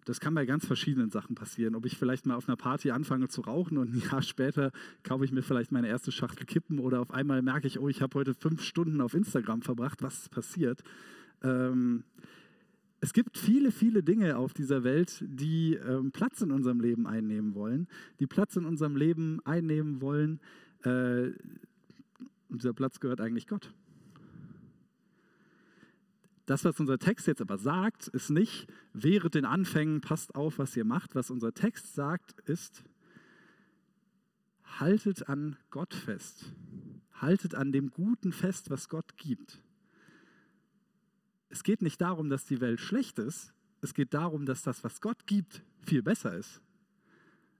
Das 0.04 0.20
kann 0.20 0.34
bei 0.34 0.44
ganz 0.44 0.66
verschiedenen 0.66 1.08
Sachen 1.08 1.34
passieren. 1.34 1.75
Ob 1.75 1.87
ich 1.87 1.96
vielleicht 1.96 2.26
mal 2.26 2.34
auf 2.34 2.46
einer 2.46 2.56
Party 2.56 2.90
anfange 2.90 3.28
zu 3.28 3.40
rauchen 3.40 3.78
und 3.78 3.94
ein 3.94 4.00
Jahr 4.11 4.20
später 4.20 4.70
kaufe 5.02 5.25
ich 5.25 5.32
mir 5.32 5.42
vielleicht 5.42 5.73
meine 5.73 5.88
erste 5.88 6.12
Schachtel 6.12 6.44
Kippen 6.44 6.78
oder 6.78 7.00
auf 7.00 7.11
einmal 7.11 7.40
merke 7.40 7.66
ich, 7.66 7.78
oh, 7.78 7.88
ich 7.88 8.02
habe 8.02 8.18
heute 8.18 8.34
fünf 8.34 8.62
Stunden 8.62 9.00
auf 9.00 9.14
Instagram 9.14 9.62
verbracht. 9.62 10.02
Was 10.02 10.23
ist 10.23 10.30
passiert? 10.30 10.82
Ähm, 11.44 12.02
es 13.00 13.12
gibt 13.12 13.36
viele, 13.36 13.70
viele 13.70 14.02
Dinge 14.02 14.38
auf 14.38 14.54
dieser 14.54 14.82
Welt, 14.82 15.22
die 15.28 15.74
ähm, 15.74 16.10
Platz 16.10 16.40
in 16.40 16.50
unserem 16.50 16.80
Leben 16.80 17.06
einnehmen 17.06 17.54
wollen, 17.54 17.86
die 18.18 18.26
Platz 18.26 18.56
in 18.56 18.64
unserem 18.64 18.96
Leben 18.96 19.40
einnehmen 19.44 20.00
wollen. 20.00 20.40
Äh, 20.84 21.32
und 22.48 22.62
dieser 22.62 22.72
Platz 22.72 23.00
gehört 23.00 23.20
eigentlich 23.20 23.46
Gott. 23.46 23.74
Das, 26.46 26.64
was 26.64 26.80
unser 26.80 26.98
Text 26.98 27.26
jetzt 27.26 27.40
aber 27.40 27.58
sagt, 27.58 28.08
ist 28.08 28.30
nicht, 28.30 28.68
während 28.92 29.34
den 29.34 29.44
Anfängen, 29.44 30.00
passt 30.00 30.34
auf, 30.34 30.58
was 30.58 30.76
ihr 30.76 30.84
macht. 30.84 31.14
Was 31.14 31.30
unser 31.30 31.52
Text 31.52 31.94
sagt, 31.94 32.40
ist, 32.48 32.84
haltet 34.78 35.28
an 35.28 35.56
Gott 35.70 35.94
fest. 35.94 36.52
Haltet 37.12 37.54
an 37.54 37.72
dem 37.72 37.90
Guten 37.90 38.32
fest, 38.32 38.70
was 38.70 38.88
Gott 38.88 39.16
gibt. 39.16 39.63
Es 41.54 41.62
geht 41.62 41.82
nicht 41.82 42.00
darum, 42.00 42.30
dass 42.30 42.46
die 42.46 42.61
Welt 42.61 42.80
schlecht 42.80 43.20
ist. 43.20 43.54
Es 43.80 43.94
geht 43.94 44.12
darum, 44.12 44.44
dass 44.44 44.62
das, 44.62 44.82
was 44.82 45.00
Gott 45.00 45.25
gibt, 45.25 45.62
viel 45.82 46.02
besser 46.02 46.34
ist. 46.34 46.61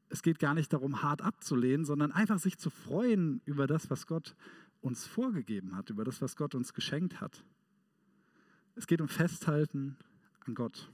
Es 0.09 0.21
geht 0.21 0.41
gar 0.41 0.53
nicht 0.53 0.73
darum, 0.73 1.05
hart 1.05 1.23
abzulehnen, 1.23 1.85
sondern 1.85 2.11
einfach 2.11 2.41
sich 2.41 2.59
zu 2.59 2.71
freuen 2.71 3.41
über 3.45 3.69
das, 3.69 3.91
was 3.91 4.09
Gott 4.09 4.35
uns 4.81 5.07
vorgegeben 5.07 5.77
hat, 5.77 5.91
über 5.91 6.03
das, 6.03 6.21
was 6.21 6.35
Gott 6.35 6.57
uns 6.57 6.75
geschenkt 6.75 7.21
hat. 7.21 7.45
Es 8.75 8.89
geht 8.89 9.01
um 9.01 9.07
Festhalten 9.07 9.97
an 10.41 10.57
Gott. 10.57 10.91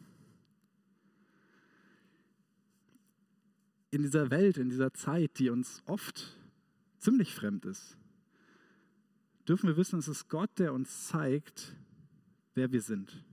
In 3.90 4.02
dieser 4.02 4.30
Welt, 4.30 4.58
in 4.58 4.68
dieser 4.68 4.92
Zeit, 4.92 5.38
die 5.38 5.48
uns 5.48 5.82
oft 5.86 6.36
ziemlich 6.98 7.34
fremd 7.34 7.64
ist, 7.64 7.96
dürfen 9.48 9.68
wir 9.68 9.78
wissen, 9.78 10.00
es 10.00 10.08
ist 10.08 10.28
Gott, 10.28 10.50
der 10.58 10.74
uns 10.74 11.06
zeigt, 11.06 11.74
wer 12.54 12.72
wir 12.72 12.82
sind. 12.82 13.24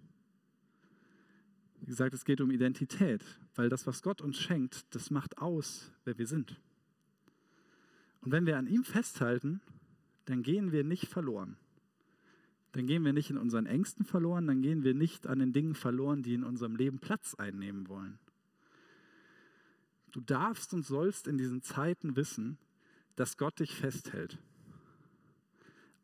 Wie 1.79 1.85
gesagt, 1.85 2.13
es 2.13 2.25
geht 2.25 2.41
um 2.41 2.51
Identität, 2.51 3.23
weil 3.55 3.69
das, 3.69 3.87
was 3.87 4.01
Gott 4.01 4.21
uns 4.21 4.37
schenkt, 4.37 4.93
das 4.95 5.11
macht 5.11 5.37
aus, 5.37 5.91
wer 6.05 6.17
wir 6.17 6.27
sind. 6.27 6.59
Und 8.21 8.31
wenn 8.31 8.45
wir 8.45 8.57
an 8.57 8.67
ihm 8.67 8.83
festhalten, 8.83 9.61
dann 10.25 10.43
gehen 10.43 10.71
wir 10.71 10.83
nicht 10.83 11.07
verloren 11.07 11.57
dann 12.77 12.85
gehen 12.85 13.03
wir 13.03 13.11
nicht 13.11 13.31
in 13.31 13.37
unseren 13.37 13.65
Ängsten 13.65 14.05
verloren, 14.05 14.45
dann 14.45 14.61
gehen 14.61 14.83
wir 14.83 14.93
nicht 14.93 15.25
an 15.25 15.39
den 15.39 15.51
Dingen 15.51 15.73
verloren, 15.73 16.21
die 16.21 16.35
in 16.35 16.43
unserem 16.43 16.75
Leben 16.75 16.99
Platz 16.99 17.33
einnehmen 17.33 17.87
wollen. 17.87 18.19
Du 20.11 20.21
darfst 20.21 20.75
und 20.75 20.85
sollst 20.85 21.27
in 21.27 21.39
diesen 21.39 21.63
Zeiten 21.63 22.15
wissen, 22.15 22.59
dass 23.15 23.37
Gott 23.37 23.59
dich 23.59 23.73
festhält. 23.73 24.37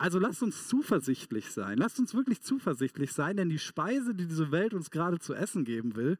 Also 0.03 0.19
lasst 0.19 0.43
uns 0.43 0.67
zuversichtlich 0.67 1.49
sein. 1.49 1.77
Lasst 1.77 1.97
uns 1.97 2.13
wirklich 2.13 2.41
zuversichtlich 2.41 3.13
sein, 3.13 3.37
denn 3.37 3.47
die 3.47 3.57
Speise, 3.57 4.13
die 4.13 4.25
diese 4.25 4.51
Welt 4.51 4.73
uns 4.73 4.91
gerade 4.91 5.17
zu 5.17 5.33
essen 5.33 5.63
geben 5.63 5.95
will, 5.95 6.17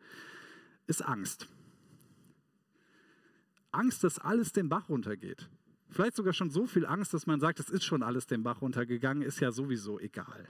ist 0.87 1.01
Angst. 1.01 1.49
Angst, 3.71 4.05
dass 4.05 4.19
alles 4.19 4.53
den 4.53 4.69
Bach 4.69 4.87
runtergeht. 4.87 5.49
Vielleicht 5.89 6.15
sogar 6.15 6.31
schon 6.31 6.49
so 6.49 6.65
viel 6.65 6.85
Angst, 6.85 7.13
dass 7.13 7.27
man 7.27 7.41
sagt, 7.41 7.59
es 7.59 7.69
ist 7.69 7.83
schon 7.83 8.03
alles 8.03 8.25
den 8.25 8.41
Bach 8.41 8.61
runtergegangen, 8.61 9.21
ist 9.21 9.41
ja 9.41 9.51
sowieso 9.51 9.99
egal. 9.99 10.47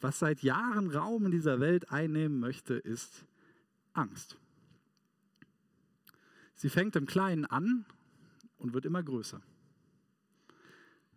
Was 0.00 0.20
seit 0.20 0.44
Jahren 0.44 0.90
Raum 0.90 1.26
in 1.26 1.32
dieser 1.32 1.58
Welt 1.58 1.90
einnehmen 1.90 2.38
möchte, 2.38 2.74
ist 2.74 3.26
Angst. 3.94 4.38
Sie 6.54 6.70
fängt 6.70 6.94
im 6.94 7.06
Kleinen 7.06 7.46
an 7.46 7.84
und 8.58 8.74
wird 8.74 8.84
immer 8.84 9.02
größer. 9.02 9.42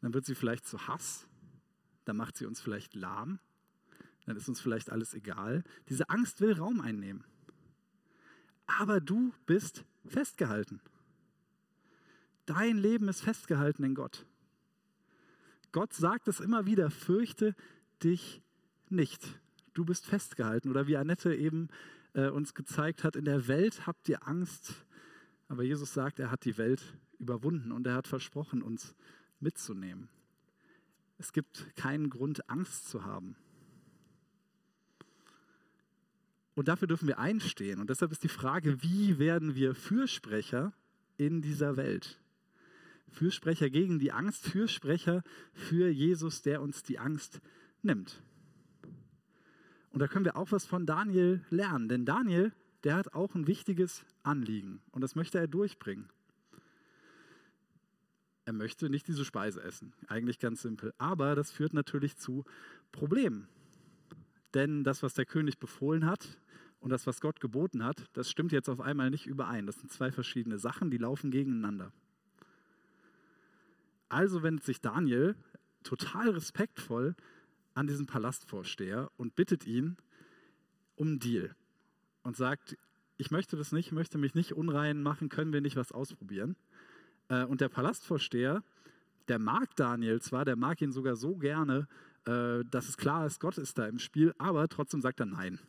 Dann 0.01 0.13
wird 0.13 0.25
sie 0.25 0.35
vielleicht 0.35 0.65
zu 0.65 0.87
Hass, 0.87 1.27
dann 2.05 2.17
macht 2.17 2.37
sie 2.37 2.45
uns 2.45 2.61
vielleicht 2.61 2.95
lahm, 2.95 3.39
dann 4.25 4.35
ist 4.35 4.49
uns 4.49 4.59
vielleicht 4.59 4.91
alles 4.91 5.13
egal. 5.13 5.63
Diese 5.89 6.09
Angst 6.09 6.41
will 6.41 6.53
Raum 6.53 6.81
einnehmen. 6.81 7.23
Aber 8.65 8.99
du 8.99 9.33
bist 9.45 9.85
festgehalten. 10.05 10.81
Dein 12.45 12.77
Leben 12.77 13.07
ist 13.07 13.21
festgehalten 13.21 13.83
in 13.83 13.95
Gott. 13.95 14.25
Gott 15.71 15.93
sagt 15.93 16.27
es 16.27 16.39
immer 16.39 16.65
wieder, 16.65 16.89
fürchte 16.89 17.55
dich 18.03 18.41
nicht. 18.89 19.39
Du 19.73 19.85
bist 19.85 20.05
festgehalten. 20.05 20.69
Oder 20.69 20.87
wie 20.87 20.97
Annette 20.97 21.33
eben 21.33 21.69
äh, 22.13 22.27
uns 22.27 22.53
gezeigt 22.53 23.03
hat, 23.03 23.15
in 23.15 23.25
der 23.25 23.47
Welt 23.47 23.87
habt 23.87 24.09
ihr 24.09 24.27
Angst. 24.27 24.85
Aber 25.47 25.63
Jesus 25.63 25.93
sagt, 25.93 26.19
er 26.19 26.31
hat 26.31 26.45
die 26.45 26.57
Welt 26.57 26.97
überwunden 27.19 27.71
und 27.71 27.87
er 27.87 27.95
hat 27.95 28.07
versprochen, 28.07 28.61
uns 28.61 28.95
mitzunehmen. 29.39 30.09
Es 31.17 31.33
gibt 31.33 31.75
keinen 31.75 32.09
Grund, 32.09 32.49
Angst 32.49 32.87
zu 32.87 33.05
haben. 33.05 33.35
Und 36.55 36.67
dafür 36.67 36.87
dürfen 36.87 37.07
wir 37.07 37.19
einstehen. 37.19 37.79
Und 37.79 37.89
deshalb 37.89 38.11
ist 38.11 38.23
die 38.23 38.29
Frage, 38.29 38.81
wie 38.81 39.19
werden 39.19 39.55
wir 39.55 39.75
Fürsprecher 39.75 40.73
in 41.17 41.41
dieser 41.41 41.77
Welt? 41.77 42.19
Fürsprecher 43.09 43.69
gegen 43.69 43.99
die 43.99 44.11
Angst, 44.11 44.47
Fürsprecher 44.47 45.23
für 45.53 45.89
Jesus, 45.89 46.41
der 46.41 46.61
uns 46.61 46.83
die 46.83 46.99
Angst 46.99 47.41
nimmt. 47.81 48.21
Und 49.91 49.99
da 49.99 50.07
können 50.07 50.25
wir 50.25 50.35
auch 50.35 50.51
was 50.51 50.65
von 50.65 50.85
Daniel 50.85 51.43
lernen, 51.49 51.89
denn 51.89 52.05
Daniel, 52.05 52.53
der 52.83 52.95
hat 52.95 53.13
auch 53.13 53.33
ein 53.33 53.47
wichtiges 53.47 54.05
Anliegen 54.23 54.81
und 54.91 55.01
das 55.01 55.15
möchte 55.15 55.39
er 55.39 55.47
durchbringen. 55.47 56.09
Er 58.47 58.53
möchte 58.53 58.89
nicht 58.89 59.09
diese 59.09 59.25
Speise 59.25 59.61
essen, 59.61 59.91
eigentlich 60.07 60.39
ganz 60.39 60.61
simpel, 60.61 60.93
aber 60.97 61.35
das 61.35 61.51
führt 61.51 61.73
natürlich 61.73 62.15
zu 62.15 62.45
Problemen. 62.93 63.49
Denn 64.53 64.85
das, 64.85 65.03
was 65.03 65.13
der 65.13 65.25
König 65.25 65.59
befohlen 65.59 66.05
hat 66.05 66.39
und 66.79 66.89
das, 66.89 67.05
was 67.05 67.19
Gott 67.19 67.41
geboten 67.41 67.83
hat, 67.83 68.05
das 68.13 68.31
stimmt 68.31 68.53
jetzt 68.53 68.69
auf 68.69 68.79
einmal 68.79 69.09
nicht 69.09 69.27
überein. 69.27 69.65
Das 69.65 69.81
sind 69.81 69.91
zwei 69.91 70.13
verschiedene 70.13 70.59
Sachen, 70.59 70.89
die 70.89 70.97
laufen 70.97 71.29
gegeneinander. 71.29 71.91
Also 74.07 74.43
wendet 74.43 74.63
sich 74.63 74.79
Daniel 74.79 75.35
total 75.83 76.29
respektvoll 76.29 77.17
an 77.73 77.87
diesen 77.87 78.05
Palastvorsteher 78.05 79.11
und 79.17 79.35
bittet 79.35 79.67
ihn 79.67 79.97
um 80.95 81.07
einen 81.07 81.19
Deal 81.19 81.53
und 82.23 82.37
sagt, 82.37 82.77
ich 83.17 83.29
möchte 83.29 83.57
das 83.57 83.73
nicht, 83.73 83.91
möchte 83.91 84.17
mich 84.17 84.35
nicht 84.35 84.53
unrein 84.53 85.03
machen, 85.03 85.27
können 85.27 85.51
wir 85.51 85.59
nicht 85.59 85.75
was 85.75 85.91
ausprobieren. 85.91 86.55
Äh, 87.29 87.45
und 87.45 87.61
der 87.61 87.69
Palastvorsteher, 87.69 88.63
der 89.27 89.39
mag 89.39 89.75
Daniel 89.75 90.21
zwar, 90.21 90.45
der 90.45 90.55
mag 90.55 90.81
ihn 90.81 90.91
sogar 90.91 91.15
so 91.15 91.35
gerne, 91.35 91.87
äh, 92.25 92.63
dass 92.69 92.89
es 92.89 92.97
klar 92.97 93.25
ist, 93.25 93.39
Gott 93.39 93.57
ist 93.57 93.77
da 93.77 93.87
im 93.87 93.99
Spiel, 93.99 94.33
aber 94.37 94.67
trotzdem 94.67 95.01
sagt 95.01 95.19
er 95.19 95.25
nein. 95.25 95.59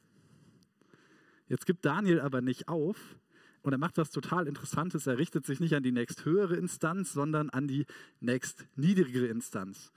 Jetzt 1.49 1.67
gibt 1.67 1.85
Daniel 1.85 2.21
aber 2.21 2.41
nicht 2.41 2.69
auf, 2.69 3.17
und 3.63 3.73
er 3.73 3.79
macht 3.79 3.99
was 3.99 4.11
total 4.11 4.47
Interessantes. 4.47 5.07
Er 5.07 5.19
richtet 5.19 5.45
sich 5.45 5.61
nicht 5.61 5.75
an 5.75 5.83
die 5.83 5.93
nächsthöhere 5.93 6.57
Instanz, 6.57 7.13
sondern 7.13 7.51
an 7.51 7.67
die 7.67 7.87
nächst 8.21 8.67
niedrigere 8.77 9.27
Instanz. 9.27 9.93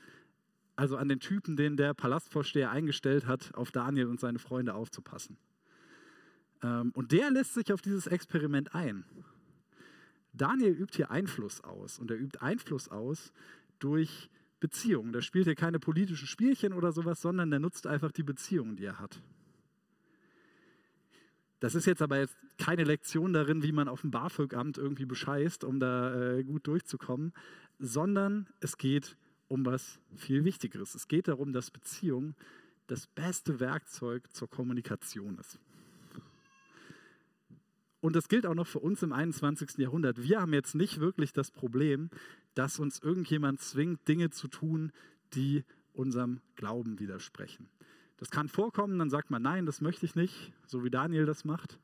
Also 0.76 0.98
an 0.98 1.08
den 1.08 1.20
Typen, 1.20 1.56
den 1.56 1.78
der 1.78 1.94
Palastvorsteher 1.94 2.72
eingestellt 2.72 3.28
hat, 3.28 3.54
auf 3.54 3.72
Daniel 3.72 4.08
und 4.08 4.20
seine 4.20 4.40
Freunde 4.40 4.74
aufzupassen. 4.74 5.38
Ähm, 6.64 6.92
und 6.96 7.12
der 7.12 7.30
lässt 7.32 7.54
sich 7.54 7.72
auf 7.72 7.82
dieses 7.82 8.08
Experiment 8.08 8.74
ein. 8.74 9.06
Daniel 10.34 10.74
übt 10.74 10.96
hier 10.96 11.12
Einfluss 11.12 11.62
aus 11.62 12.00
und 12.00 12.12
er 12.12 12.18
übt 12.18 12.40
Einfluss 12.40 12.88
aus 12.88 13.32
durch 13.80 14.30
Beziehungen. 14.60 15.12
Der 15.12 15.22
spielt 15.22 15.46
hier 15.46 15.56
keine 15.56 15.80
politischen 15.80 16.28
Spielchen 16.28 16.74
oder 16.74 16.92
sowas, 16.92 17.22
sondern 17.22 17.50
der 17.50 17.60
nutzt 17.60 17.88
einfach 17.88 18.12
die 18.12 18.24
Beziehungen, 18.24 18.76
die 18.76 18.86
er 18.86 19.00
hat. 19.00 19.22
Das 21.60 21.76
ist 21.76 21.86
jetzt 21.86 22.02
aber 22.02 22.20
jetzt 22.20 22.36
keine 22.58 22.84
Lektion 22.84 23.34
darin, 23.34 23.62
wie 23.62 23.72
man 23.72 23.88
auf 23.88 24.02
dem 24.02 24.12
BAföG-Amt 24.12 24.78
irgendwie 24.78 25.06
bescheißt, 25.06 25.64
um 25.64 25.80
da 25.80 26.38
äh, 26.38 26.44
gut 26.44 26.66
durchzukommen, 26.66 27.34
sondern 27.78 28.48
es 28.60 28.78
geht 28.78 29.16
um 29.48 29.66
was 29.66 30.00
viel 30.16 30.44
Wichtigeres. 30.44 30.96
Es 30.96 31.08
geht 31.08 31.28
darum, 31.28 31.54
dass 31.54 31.70
Beziehung 31.70 32.36
das 32.88 33.06
beste 33.06 33.60
Werkzeug 33.60 34.32
zur 34.34 34.50
Kommunikation 34.50 35.38
ist. 35.38 35.60
Und 38.02 38.16
das 38.16 38.28
gilt 38.28 38.46
auch 38.46 38.56
noch 38.56 38.68
für 38.68 38.80
uns 38.80 39.04
im 39.04 39.14
21. 39.14 39.78
Jahrhundert. 39.78 40.22
Wir 40.22 40.42
haben 40.42 40.54
jetzt 40.54 40.76
nicht 40.76 41.00
wirklich 41.00 41.34
das 41.34 41.52
Problem, 41.52 42.10
dass 42.56 42.80
uns 42.80 43.00
irgendjemand 43.00 43.62
zwingt, 43.62 44.08
Dinge 44.08 44.32
zu 44.32 44.48
tun, 44.48 44.92
die 45.34 45.64
unserem 45.94 46.42
Glauben 46.56 47.00
widersprechen. 47.00 47.70
Das 48.18 48.30
kann 48.30 48.48
vorkommen, 48.48 49.00
dann 49.00 49.10
sagt 49.10 49.30
man, 49.30 49.42
nein, 49.42 49.66
das 49.66 49.82
möchte 49.82 50.06
ich 50.06 50.16
nicht, 50.16 50.52
so 50.66 50.84
wie 50.84 50.90
Daniel 50.90 51.26
das 51.26 51.46
macht. 51.46 51.80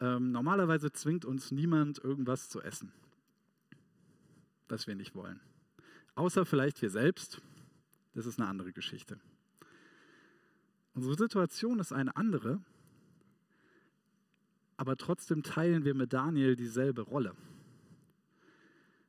Ähm, 0.00 0.30
normalerweise 0.30 0.92
zwingt 0.92 1.24
uns 1.24 1.50
niemand 1.50 1.98
irgendwas 1.98 2.48
zu 2.48 2.60
essen, 2.62 2.92
das 4.68 4.86
wir 4.86 4.94
nicht 4.94 5.14
wollen. 5.14 5.40
Außer 6.14 6.44
vielleicht 6.46 6.82
wir 6.82 6.90
selbst. 6.90 7.40
Das 8.14 8.26
ist 8.26 8.40
eine 8.40 8.48
andere 8.48 8.72
Geschichte. 8.72 9.20
Unsere 10.94 11.16
Situation 11.16 11.78
ist 11.78 11.92
eine 11.92 12.16
andere, 12.16 12.60
aber 14.78 14.96
trotzdem 14.96 15.42
teilen 15.42 15.84
wir 15.84 15.92
mit 15.92 16.12
Daniel 16.12 16.56
dieselbe 16.56 17.02
Rolle. 17.02 17.34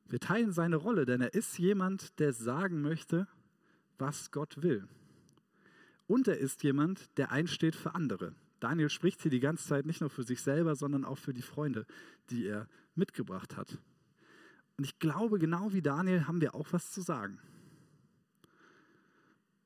Wir 0.08 0.18
teilen 0.18 0.52
seine 0.52 0.76
Rolle, 0.76 1.06
denn 1.06 1.20
er 1.20 1.32
ist 1.32 1.58
jemand, 1.58 2.18
der 2.18 2.32
sagen 2.32 2.82
möchte, 2.82 3.28
was 3.96 4.32
Gott 4.32 4.62
will. 4.62 4.86
Und 6.08 6.26
er 6.26 6.38
ist 6.38 6.64
jemand, 6.64 7.16
der 7.16 7.30
einsteht 7.30 7.76
für 7.76 7.94
andere. 7.94 8.34
Daniel 8.58 8.90
spricht 8.90 9.22
hier 9.22 9.30
die 9.30 9.38
ganze 9.38 9.68
Zeit 9.68 9.86
nicht 9.86 10.00
nur 10.00 10.10
für 10.10 10.24
sich 10.24 10.42
selber, 10.42 10.74
sondern 10.74 11.04
auch 11.04 11.18
für 11.18 11.32
die 11.32 11.40
Freunde, 11.40 11.86
die 12.30 12.46
er 12.46 12.68
mitgebracht 12.96 13.56
hat. 13.56 13.78
Und 14.76 14.84
ich 14.84 14.98
glaube, 14.98 15.38
genau 15.38 15.72
wie 15.72 15.82
Daniel 15.82 16.26
haben 16.26 16.40
wir 16.40 16.56
auch 16.56 16.72
was 16.72 16.90
zu 16.90 17.00
sagen. 17.00 17.38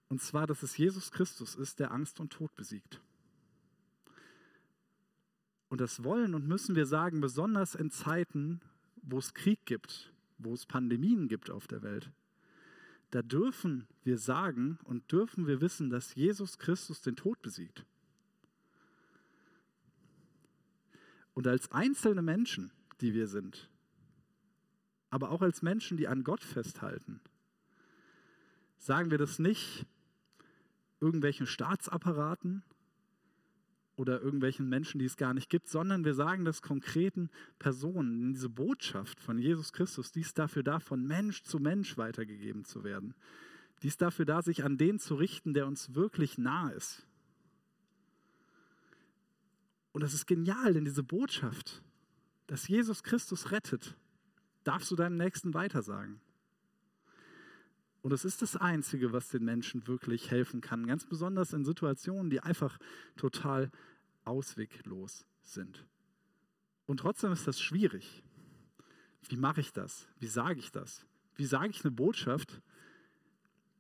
Und 0.09 0.21
zwar, 0.21 0.47
dass 0.47 0.63
es 0.63 0.77
Jesus 0.77 1.11
Christus 1.11 1.55
ist, 1.55 1.81
der 1.81 1.93
Angst 1.93 2.21
und 2.21 2.31
Tod 2.31 2.55
besiegt. 2.55 3.01
Und 5.75 5.81
das 5.81 6.05
wollen 6.05 6.37
und 6.37 6.47
müssen 6.47 6.77
wir 6.77 6.87
sagen, 6.87 7.21
besonders 7.21 7.75
in 7.75 7.91
Zeiten, 7.91 8.61
wo 9.03 9.19
es 9.19 9.35
Krieg 9.35 9.67
gibt, 9.67 10.13
wo 10.39 10.55
es 10.55 10.67
Pandemien 10.67 11.27
gibt 11.27 11.51
auf 11.51 11.67
der 11.67 11.83
Welt. 11.83 12.13
Da 13.11 13.23
dürfen 13.23 13.89
wir 14.05 14.19
sagen 14.19 14.79
und 14.85 15.11
dürfen 15.11 15.49
wir 15.49 15.61
wissen, 15.61 15.91
dass 15.91 16.15
Jesus 16.15 16.59
Christus 16.59 17.03
den 17.03 17.17
Tod 17.17 17.43
besiegt. 17.43 17.85
Und 21.33 21.49
als 21.49 21.73
einzelne 21.73 22.23
Menschen, 22.23 22.71
die 23.01 23.13
wir 23.13 23.27
sind, 23.27 23.69
aber 25.11 25.33
auch 25.33 25.43
als 25.43 25.61
Menschen, 25.61 25.97
die 25.97 26.07
an 26.07 26.23
Gott 26.23 26.45
festhalten, 26.45 27.21
sagen 28.79 29.11
wir 29.11 29.19
das 29.19 29.41
nicht 29.41 29.87
irgendwelchen 31.01 31.49
Staatsapparaten 31.49 32.63
oder 33.97 34.21
irgendwelchen 34.21 34.69
Menschen, 34.69 34.99
die 34.99 35.05
es 35.05 35.17
gar 35.17 35.35
nicht 35.35 35.49
gibt, 35.49 35.69
sondern 35.69 36.05
wir 36.05 36.15
sagen 36.15 36.45
das 36.45 36.63
konkreten 36.63 37.31
Personen. 37.59 38.33
Diese 38.33 38.49
Botschaft 38.49 39.21
von 39.21 39.39
Jesus 39.39 39.73
Christus, 39.73 40.13
die 40.13 40.21
ist 40.21 40.39
dafür 40.39 40.63
da, 40.63 40.81
von 40.81 41.07
Mensch 41.07 41.43
zu 41.43 41.59
Mensch 41.59 41.97
weitergegeben 41.97 42.65
zu 42.65 42.85
werden. 42.85 43.15
Die 43.83 43.89
ist 43.89 44.03
dafür 44.03 44.25
da, 44.25 44.43
sich 44.43 44.65
an 44.65 44.79
den 44.79 44.99
zu 44.99 45.15
richten, 45.15 45.55
der 45.55 45.67
uns 45.67 45.95
wirklich 45.95 46.39
nah 46.39 46.71
ist. 46.71 47.07
Und 49.93 50.03
das 50.03 50.15
ist 50.15 50.27
genial, 50.27 50.75
denn 50.75 50.85
diese 50.85 51.05
Botschaft, 51.05 51.83
dass 52.47 52.67
Jesus 52.67 53.03
Christus 53.05 53.53
rettet, 53.53 53.97
darfst 54.65 54.91
du 54.91 54.97
deinem 54.97 55.17
Nächsten 55.17 55.55
weitersagen. 55.55 56.21
Und 58.05 58.13
es 58.13 58.27
ist 58.27 58.43
das 58.43 58.55
Einzige, 58.55 59.15
was 59.15 59.31
den 59.31 59.47
Menschen 59.47 59.87
wirklich 59.87 60.31
helfen 60.31 60.61
kann, 60.61 60.87
ganz 60.87 61.07
besonders 61.07 61.55
in 61.55 61.65
Situationen, 61.65 62.29
die 62.29 62.41
einfach 62.41 62.79
total 63.17 63.71
ausweglos 64.27 65.25
sind. 65.41 65.87
Und 66.85 66.99
trotzdem 66.99 67.33
ist 67.33 67.47
das 67.47 67.59
schwierig. 67.59 68.23
Wie 69.31 69.39
mache 69.39 69.63
ich 69.63 69.73
das? 69.73 70.07
Wie 70.19 70.27
sage 70.27 70.59
ich 70.59 70.71
das? 70.71 71.07
Wie 71.37 71.47
sage 71.47 71.71
ich 71.71 71.83
eine 71.83 71.93
Botschaft, 71.93 72.61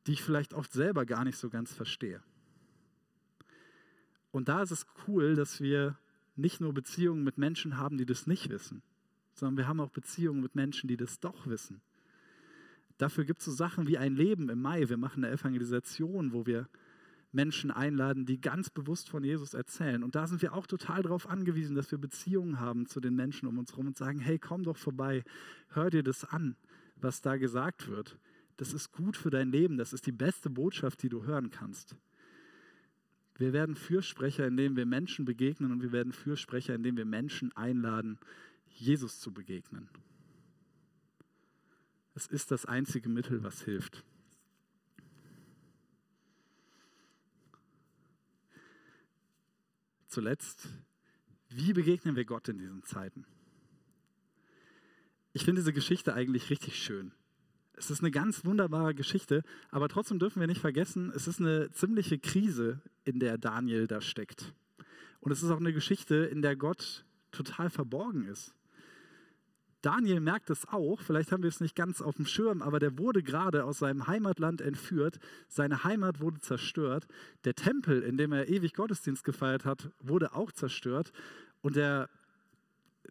die 0.06 0.12
ich 0.12 0.22
vielleicht 0.22 0.54
oft 0.54 0.72
selber 0.72 1.04
gar 1.04 1.24
nicht 1.24 1.36
so 1.36 1.50
ganz 1.50 1.74
verstehe? 1.74 2.22
Und 4.30 4.48
da 4.48 4.62
ist 4.62 4.70
es 4.70 4.86
cool, 5.06 5.34
dass 5.34 5.60
wir 5.60 5.98
nicht 6.34 6.62
nur 6.62 6.72
Beziehungen 6.72 7.24
mit 7.24 7.36
Menschen 7.36 7.76
haben, 7.76 7.98
die 7.98 8.06
das 8.06 8.26
nicht 8.26 8.48
wissen, 8.48 8.82
sondern 9.34 9.58
wir 9.58 9.68
haben 9.68 9.80
auch 9.80 9.90
Beziehungen 9.90 10.40
mit 10.40 10.54
Menschen, 10.54 10.88
die 10.88 10.96
das 10.96 11.20
doch 11.20 11.46
wissen. 11.46 11.82
Dafür 12.98 13.24
gibt 13.24 13.40
es 13.40 13.46
so 13.46 13.52
Sachen 13.52 13.86
wie 13.88 13.98
ein 13.98 14.14
Leben 14.14 14.48
im 14.48 14.60
Mai. 14.60 14.88
Wir 14.88 14.96
machen 14.96 15.24
eine 15.24 15.34
Evangelisation, 15.34 16.32
wo 16.32 16.46
wir 16.46 16.68
Menschen 17.32 17.72
einladen, 17.72 18.26
die 18.26 18.40
ganz 18.40 18.70
bewusst 18.70 19.10
von 19.10 19.24
Jesus 19.24 19.54
erzählen. 19.54 20.04
Und 20.04 20.14
da 20.14 20.26
sind 20.26 20.40
wir 20.40 20.54
auch 20.54 20.66
total 20.66 21.02
darauf 21.02 21.28
angewiesen, 21.28 21.74
dass 21.74 21.90
wir 21.90 21.98
Beziehungen 21.98 22.60
haben 22.60 22.86
zu 22.86 23.00
den 23.00 23.16
Menschen 23.16 23.48
um 23.48 23.58
uns 23.58 23.72
herum 23.72 23.88
und 23.88 23.96
sagen, 23.96 24.20
hey, 24.20 24.38
komm 24.38 24.62
doch 24.62 24.76
vorbei, 24.76 25.24
hör 25.70 25.90
dir 25.90 26.04
das 26.04 26.24
an, 26.24 26.56
was 26.96 27.20
da 27.20 27.36
gesagt 27.36 27.88
wird. 27.88 28.18
Das 28.56 28.72
ist 28.72 28.92
gut 28.92 29.16
für 29.16 29.30
dein 29.30 29.50
Leben, 29.50 29.76
das 29.76 29.92
ist 29.92 30.06
die 30.06 30.12
beste 30.12 30.48
Botschaft, 30.48 31.02
die 31.02 31.08
du 31.08 31.24
hören 31.24 31.50
kannst. 31.50 31.96
Wir 33.36 33.52
werden 33.52 33.74
Fürsprecher, 33.74 34.46
indem 34.46 34.76
wir 34.76 34.86
Menschen 34.86 35.24
begegnen 35.24 35.72
und 35.72 35.82
wir 35.82 35.90
werden 35.90 36.12
Fürsprecher, 36.12 36.76
indem 36.76 36.96
wir 36.96 37.04
Menschen 37.04 37.50
einladen, 37.56 38.18
Jesus 38.68 39.18
zu 39.18 39.32
begegnen. 39.32 39.88
Es 42.14 42.26
ist 42.26 42.50
das 42.50 42.64
einzige 42.64 43.08
Mittel, 43.08 43.42
was 43.42 43.62
hilft. 43.62 44.04
Zuletzt, 50.06 50.68
wie 51.48 51.72
begegnen 51.72 52.14
wir 52.14 52.24
Gott 52.24 52.48
in 52.48 52.58
diesen 52.58 52.84
Zeiten? 52.84 53.26
Ich 55.32 55.44
finde 55.44 55.60
diese 55.60 55.72
Geschichte 55.72 56.14
eigentlich 56.14 56.50
richtig 56.50 56.80
schön. 56.80 57.12
Es 57.72 57.90
ist 57.90 58.00
eine 58.00 58.12
ganz 58.12 58.44
wunderbare 58.44 58.94
Geschichte, 58.94 59.42
aber 59.70 59.88
trotzdem 59.88 60.20
dürfen 60.20 60.38
wir 60.38 60.46
nicht 60.46 60.60
vergessen, 60.60 61.10
es 61.12 61.26
ist 61.26 61.40
eine 61.40 61.72
ziemliche 61.72 62.20
Krise, 62.20 62.80
in 63.02 63.18
der 63.18 63.38
Daniel 63.38 63.88
da 63.88 64.00
steckt. 64.00 64.54
Und 65.18 65.32
es 65.32 65.42
ist 65.42 65.50
auch 65.50 65.58
eine 65.58 65.72
Geschichte, 65.72 66.14
in 66.14 66.42
der 66.42 66.54
Gott 66.54 67.04
total 67.32 67.70
verborgen 67.70 68.24
ist. 68.26 68.54
Daniel 69.84 70.20
merkt 70.20 70.48
es 70.48 70.66
auch, 70.68 71.02
vielleicht 71.02 71.30
haben 71.30 71.42
wir 71.42 71.48
es 71.48 71.60
nicht 71.60 71.76
ganz 71.76 72.00
auf 72.00 72.16
dem 72.16 72.24
Schirm, 72.24 72.62
aber 72.62 72.78
der 72.78 72.96
wurde 72.96 73.22
gerade 73.22 73.64
aus 73.64 73.80
seinem 73.80 74.06
Heimatland 74.06 74.62
entführt, 74.62 75.18
seine 75.46 75.84
Heimat 75.84 76.20
wurde 76.20 76.40
zerstört, 76.40 77.06
der 77.44 77.54
Tempel, 77.54 78.02
in 78.02 78.16
dem 78.16 78.32
er 78.32 78.48
ewig 78.48 78.72
Gottesdienst 78.72 79.24
gefeiert 79.24 79.66
hat, 79.66 79.90
wurde 80.00 80.34
auch 80.34 80.52
zerstört 80.52 81.12
und 81.60 81.76
er 81.76 82.08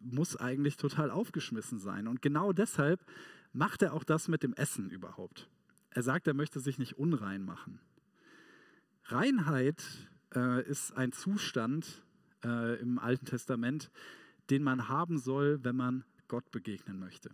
muss 0.02 0.36
eigentlich 0.36 0.76
total 0.76 1.12
aufgeschmissen 1.12 1.78
sein. 1.78 2.08
Und 2.08 2.22
genau 2.22 2.52
deshalb 2.52 3.04
macht 3.52 3.82
er 3.82 3.94
auch 3.94 4.02
das 4.02 4.26
mit 4.26 4.42
dem 4.42 4.52
Essen 4.54 4.90
überhaupt. 4.90 5.48
Er 5.90 6.02
sagt, 6.02 6.26
er 6.26 6.34
möchte 6.34 6.58
sich 6.58 6.80
nicht 6.80 6.98
unrein 6.98 7.44
machen. 7.44 7.78
Reinheit 9.04 9.84
äh, 10.34 10.68
ist 10.68 10.96
ein 10.96 11.12
Zustand 11.12 12.02
äh, 12.44 12.80
im 12.80 12.98
Alten 12.98 13.26
Testament, 13.26 13.92
den 14.50 14.64
man 14.64 14.88
haben 14.88 15.18
soll, 15.18 15.62
wenn 15.62 15.76
man 15.76 16.04
Gott 16.28 16.50
begegnen 16.50 16.98
möchte. 16.98 17.30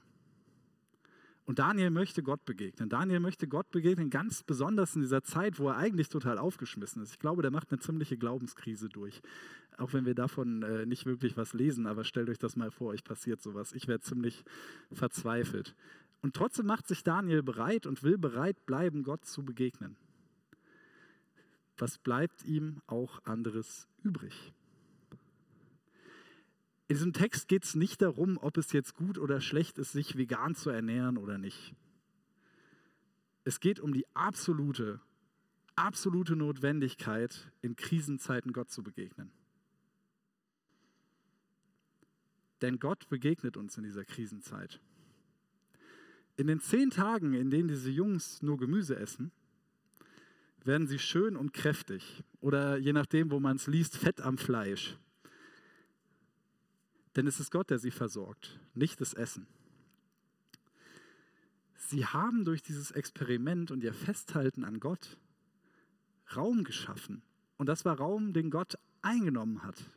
Und 1.51 1.59
Daniel 1.59 1.91
möchte 1.91 2.23
Gott 2.23 2.45
begegnen. 2.45 2.89
Daniel 2.89 3.19
möchte 3.19 3.49
Gott 3.49 3.71
begegnen, 3.71 4.09
ganz 4.09 4.45
besonders 4.45 4.95
in 4.95 5.01
dieser 5.01 5.25
Zeit, 5.25 5.59
wo 5.59 5.69
er 5.69 5.77
eigentlich 5.79 6.09
total 6.09 6.39
aufgeschmissen 6.39 7.03
ist. 7.03 7.11
Ich 7.11 7.19
glaube, 7.19 7.43
der 7.43 7.51
macht 7.51 7.73
eine 7.73 7.81
ziemliche 7.81 8.17
Glaubenskrise 8.17 8.89
durch. 8.89 9.21
Auch 9.77 9.93
wenn 9.93 10.07
wir 10.07 10.15
davon 10.15 10.63
äh, 10.63 10.87
nicht 10.87 11.07
wirklich 11.07 11.37
was 11.37 11.53
lesen, 11.53 11.89
aber 11.89 12.05
stellt 12.05 12.29
euch 12.29 12.39
das 12.39 12.55
mal 12.55 12.71
vor, 12.71 12.91
euch 12.91 13.03
passiert 13.03 13.43
sowas. 13.43 13.73
Ich 13.73 13.89
wäre 13.89 13.99
ziemlich 13.99 14.45
verzweifelt. 14.93 15.75
Und 16.23 16.37
trotzdem 16.37 16.67
macht 16.67 16.87
sich 16.87 17.03
Daniel 17.03 17.43
bereit 17.43 17.87
und 17.87 18.03
will 18.03 18.19
bereit 18.19 18.65
bleiben, 18.67 19.03
Gott 19.03 19.25
zu 19.25 19.45
begegnen. 19.45 19.97
Was 21.79 21.99
bleibt 21.99 22.45
ihm 22.45 22.83
auch 22.87 23.25
anderes 23.25 23.89
übrig? 24.05 24.53
In 26.91 26.97
diesem 26.97 27.13
Text 27.13 27.47
geht 27.47 27.63
es 27.63 27.77
nicht 27.77 28.03
darum, 28.03 28.37
ob 28.37 28.57
es 28.57 28.73
jetzt 28.73 28.97
gut 28.97 29.17
oder 29.17 29.41
schlecht 29.41 29.79
ist, 29.79 29.93
sich 29.93 30.17
vegan 30.17 30.57
zu 30.57 30.71
ernähren 30.71 31.19
oder 31.19 31.39
nicht. 31.39 31.73
Es 33.45 33.61
geht 33.61 33.79
um 33.79 33.93
die 33.93 34.05
absolute, 34.13 35.01
absolute 35.77 36.35
Notwendigkeit, 36.35 37.53
in 37.63 37.77
Krisenzeiten 37.77 38.53
Gott 38.53 38.73
zu 38.73 38.83
begegnen. 38.83 39.31
Denn 42.61 42.81
Gott 42.81 43.09
begegnet 43.09 43.57
uns 43.57 43.77
in 43.77 43.85
dieser 43.85 44.05
Krisenzeit. 44.05 44.81
In 46.37 46.49
den 46.49 46.59
zehn 46.59 46.91
Tagen, 46.91 47.35
in 47.35 47.51
denen 47.51 47.69
diese 47.69 47.91
Jungs 47.91 48.43
nur 48.43 48.59
Gemüse 48.59 48.97
essen, 48.97 49.31
werden 50.65 50.89
sie 50.89 50.99
schön 50.99 51.37
und 51.37 51.53
kräftig 51.53 52.25
oder 52.41 52.79
je 52.79 52.93
nachdem, 52.93 53.31
wo 53.31 53.39
man 53.39 53.59
es 53.59 53.69
liest, 53.69 53.97
fett 53.97 54.21
am 54.21 54.39
Fleisch. 54.39 54.99
Denn 57.17 57.27
es 57.27 57.41
ist 57.41 57.51
Gott, 57.51 57.71
der 57.71 57.79
sie 57.79 57.91
versorgt, 57.91 58.61
nicht 58.75 59.01
das 59.01 59.15
Essen. 59.15 59.47
Sie 61.75 62.07
haben 62.07 62.45
durch 62.45 62.63
dieses 62.63 62.93
Experiment 62.93 63.71
und 63.71 63.83
ihr 63.83 63.95
Festhalten 63.95 64.65
an 64.65 64.79
Gott 64.79 65.19
Raum 66.37 66.63
geschaffen. 66.63 67.23
Und 67.57 67.67
das 67.67 67.85
war 67.85 67.99
Raum, 67.99 68.33
den 68.33 68.51
Gott 68.51 68.79
eingenommen 69.03 69.63
hat, 69.63 69.91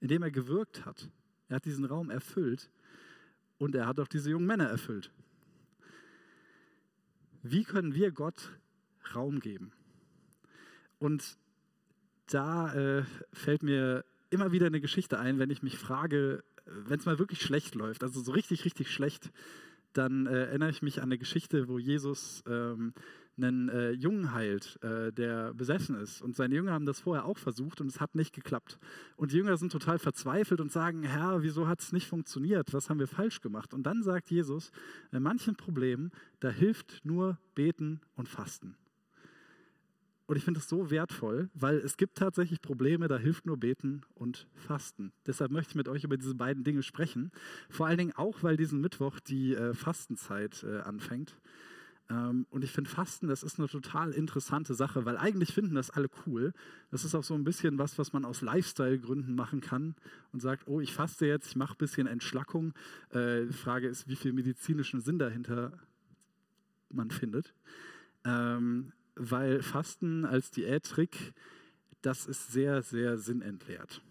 in 0.00 0.08
dem 0.08 0.22
er 0.22 0.30
gewirkt 0.30 0.84
hat. 0.84 1.08
Er 1.48 1.56
hat 1.56 1.64
diesen 1.64 1.84
Raum 1.84 2.10
erfüllt 2.10 2.70
und 3.58 3.74
er 3.74 3.86
hat 3.86 4.00
auch 4.00 4.08
diese 4.08 4.30
jungen 4.30 4.46
Männer 4.46 4.68
erfüllt. 4.68 5.12
Wie 7.42 7.64
können 7.64 7.94
wir 7.94 8.10
Gott 8.10 8.58
Raum 9.14 9.38
geben? 9.38 9.72
Und 10.98 11.38
da 12.26 12.72
äh, 12.74 13.04
fällt 13.32 13.62
mir 13.62 14.04
immer 14.32 14.52
wieder 14.52 14.66
eine 14.66 14.80
Geschichte 14.80 15.18
ein, 15.18 15.38
wenn 15.38 15.50
ich 15.50 15.62
mich 15.62 15.78
frage, 15.78 16.42
wenn 16.64 16.98
es 16.98 17.06
mal 17.06 17.18
wirklich 17.18 17.42
schlecht 17.42 17.74
läuft, 17.74 18.02
also 18.02 18.20
so 18.20 18.32
richtig, 18.32 18.64
richtig 18.64 18.90
schlecht, 18.90 19.30
dann 19.92 20.26
äh, 20.26 20.46
erinnere 20.46 20.70
ich 20.70 20.82
mich 20.82 20.98
an 20.98 21.04
eine 21.04 21.18
Geschichte, 21.18 21.68
wo 21.68 21.78
Jesus 21.78 22.42
ähm, 22.46 22.94
einen 23.36 23.68
äh, 23.68 23.90
Jungen 23.92 24.32
heilt, 24.32 24.78
äh, 24.82 25.12
der 25.12 25.54
besessen 25.54 25.96
ist. 25.96 26.22
Und 26.22 26.36
seine 26.36 26.54
Jünger 26.54 26.72
haben 26.72 26.86
das 26.86 27.00
vorher 27.00 27.24
auch 27.24 27.38
versucht 27.38 27.80
und 27.80 27.88
es 27.88 28.00
hat 28.00 28.14
nicht 28.14 28.34
geklappt. 28.34 28.78
Und 29.16 29.32
die 29.32 29.36
Jünger 29.36 29.56
sind 29.56 29.72
total 29.72 29.98
verzweifelt 29.98 30.60
und 30.60 30.70
sagen, 30.70 31.02
Herr, 31.02 31.42
wieso 31.42 31.68
hat 31.68 31.80
es 31.80 31.92
nicht 31.92 32.06
funktioniert? 32.06 32.72
Was 32.72 32.90
haben 32.90 32.98
wir 32.98 33.08
falsch 33.08 33.40
gemacht? 33.40 33.74
Und 33.74 33.84
dann 33.84 34.02
sagt 34.02 34.30
Jesus, 34.30 34.70
bei 35.10 35.20
manchen 35.20 35.56
Problemen, 35.56 36.10
da 36.40 36.50
hilft 36.50 37.04
nur 37.04 37.38
beten 37.54 38.00
und 38.14 38.28
fasten. 38.28 38.76
Und 40.26 40.36
ich 40.36 40.44
finde 40.44 40.60
es 40.60 40.68
so 40.68 40.90
wertvoll, 40.90 41.50
weil 41.54 41.76
es 41.76 41.96
gibt 41.96 42.16
tatsächlich 42.16 42.62
Probleme, 42.62 43.08
da 43.08 43.18
hilft 43.18 43.44
nur 43.46 43.58
beten 43.58 44.02
und 44.14 44.46
fasten. 44.54 45.12
Deshalb 45.26 45.50
möchte 45.50 45.70
ich 45.70 45.76
mit 45.76 45.88
euch 45.88 46.04
über 46.04 46.16
diese 46.16 46.34
beiden 46.34 46.64
Dinge 46.64 46.82
sprechen. 46.82 47.32
Vor 47.68 47.86
allen 47.86 47.98
Dingen 47.98 48.12
auch, 48.12 48.42
weil 48.42 48.56
diesen 48.56 48.80
Mittwoch 48.80 49.20
die 49.20 49.54
äh, 49.54 49.74
Fastenzeit 49.74 50.62
äh, 50.62 50.80
anfängt. 50.80 51.36
Ähm, 52.12 52.46
und 52.50 52.64
ich 52.64 52.70
finde 52.70 52.90
Fasten, 52.90 53.28
das 53.28 53.42
ist 53.42 53.58
eine 53.58 53.68
total 53.68 54.12
interessante 54.12 54.74
Sache, 54.74 55.04
weil 55.04 55.16
eigentlich 55.16 55.52
finden 55.52 55.74
das 55.74 55.90
alle 55.90 56.08
cool. 56.26 56.52
Das 56.90 57.04
ist 57.04 57.14
auch 57.14 57.24
so 57.24 57.34
ein 57.34 57.44
bisschen 57.44 57.78
was, 57.78 57.98
was 57.98 58.12
man 58.12 58.24
aus 58.24 58.42
Lifestyle-Gründen 58.42 59.34
machen 59.34 59.60
kann 59.60 59.94
und 60.32 60.40
sagt, 60.40 60.66
oh, 60.66 60.80
ich 60.80 60.92
faste 60.92 61.26
jetzt, 61.26 61.48
ich 61.48 61.56
mache 61.56 61.74
ein 61.74 61.78
bisschen 61.78 62.06
Entschlackung. 62.06 62.74
Äh, 63.10 63.46
die 63.46 63.52
Frage 63.52 63.88
ist, 63.88 64.08
wie 64.08 64.16
viel 64.16 64.32
medizinischen 64.32 65.00
Sinn 65.00 65.18
dahinter 65.18 65.72
man 66.90 67.10
findet. 67.10 67.54
Ähm, 68.24 68.92
weil 69.14 69.62
Fasten 69.62 70.24
als 70.24 70.50
Diättrick, 70.50 71.34
das 72.00 72.26
ist 72.26 72.52
sehr, 72.52 72.82
sehr 72.82 73.18
sinnentleert. 73.18 74.02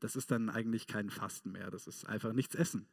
Das 0.00 0.16
ist 0.16 0.30
dann 0.30 0.50
eigentlich 0.50 0.86
kein 0.86 1.10
Fasten 1.10 1.52
mehr, 1.52 1.70
das 1.70 1.86
ist 1.86 2.06
einfach 2.06 2.32
nichts 2.32 2.54
essen. 2.54 2.86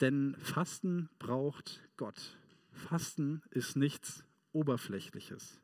Denn 0.00 0.36
Fasten 0.38 1.08
braucht 1.18 1.82
Gott. 1.96 2.36
Fasten 2.72 3.42
ist 3.50 3.76
nichts 3.76 4.24
Oberflächliches. 4.52 5.60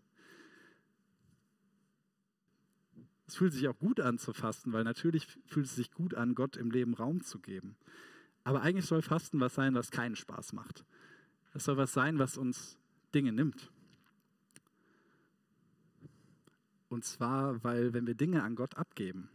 Es 3.27 3.37
fühlt 3.37 3.53
sich 3.53 3.69
auch 3.69 3.79
gut 3.79 4.01
an 4.01 4.19
zu 4.19 4.33
fasten, 4.33 4.73
weil 4.73 4.83
natürlich 4.83 5.27
fühlt 5.47 5.67
es 5.67 5.77
sich 5.77 5.93
gut 5.93 6.15
an, 6.15 6.35
Gott 6.35 6.57
im 6.57 6.73
Leben 6.73 6.95
Raum 6.95 7.23
zu 7.23 7.39
geben. 7.39 7.77
Aber 8.43 8.63
eigentlich 8.63 8.87
soll 8.87 9.03
Fasten 9.03 9.39
was 9.39 9.55
sein, 9.55 9.75
was 9.75 9.93
keinen 9.93 10.17
Spaß 10.17 10.53
macht. 10.53 10.85
Es 11.53 11.65
soll 11.65 11.77
was 11.77 11.93
sein, 11.93 12.19
was 12.19 12.37
uns 12.37 12.80
Dinge 13.15 13.33
nimmt. 13.33 13.71
Und 16.89 17.05
zwar, 17.05 17.63
weil 17.63 17.93
wenn 17.93 18.07
wir 18.07 18.15
Dinge 18.15 18.43
an 18.43 18.57
Gott 18.57 18.77
abgeben, 18.77 19.31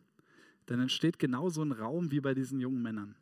dann 0.66 0.80
entsteht 0.80 1.20
genauso 1.20 1.64
ein 1.64 1.72
Raum 1.72 2.12
wie 2.12 2.20
bei 2.20 2.34
diesen 2.34 2.60
jungen 2.60 2.82
Männern. 2.82 3.16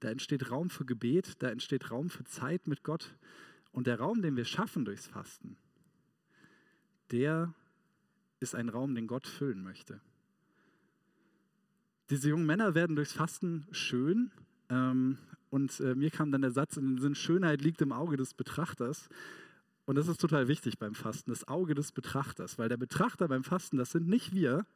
Da 0.00 0.10
entsteht 0.10 0.50
Raum 0.50 0.68
für 0.68 0.84
Gebet, 0.84 1.42
da 1.42 1.48
entsteht 1.48 1.90
Raum 1.90 2.10
für 2.10 2.24
Zeit 2.24 2.66
mit 2.66 2.82
Gott. 2.82 3.14
Und 3.72 3.86
der 3.86 3.98
Raum, 3.98 4.22
den 4.22 4.36
wir 4.36 4.44
schaffen 4.44 4.84
durchs 4.84 5.06
Fasten, 5.06 5.56
der 7.10 7.54
ist 8.40 8.54
ein 8.54 8.68
Raum, 8.68 8.94
den 8.94 9.06
Gott 9.06 9.26
füllen 9.26 9.62
möchte. 9.62 10.00
Diese 12.10 12.28
jungen 12.28 12.46
Männer 12.46 12.74
werden 12.74 12.96
durchs 12.96 13.12
Fasten 13.12 13.66
schön. 13.70 14.30
Ähm, 14.68 15.18
und 15.50 15.78
äh, 15.80 15.94
mir 15.94 16.10
kam 16.10 16.32
dann 16.32 16.42
der 16.42 16.50
Satz 16.50 16.76
in 16.76 16.86
den 16.86 16.98
Sinn, 16.98 17.14
Schönheit 17.14 17.62
liegt 17.62 17.80
im 17.80 17.92
Auge 17.92 18.16
des 18.16 18.34
Betrachters. 18.34 19.08
Und 19.86 19.94
das 19.94 20.08
ist 20.08 20.20
total 20.20 20.48
wichtig 20.48 20.78
beim 20.78 20.94
Fasten, 20.94 21.30
das 21.30 21.46
Auge 21.46 21.74
des 21.74 21.92
Betrachters, 21.92 22.58
weil 22.58 22.68
der 22.68 22.76
Betrachter 22.76 23.28
beim 23.28 23.44
Fasten, 23.44 23.76
das 23.76 23.92
sind 23.92 24.08
nicht 24.08 24.34
wir, 24.34 24.66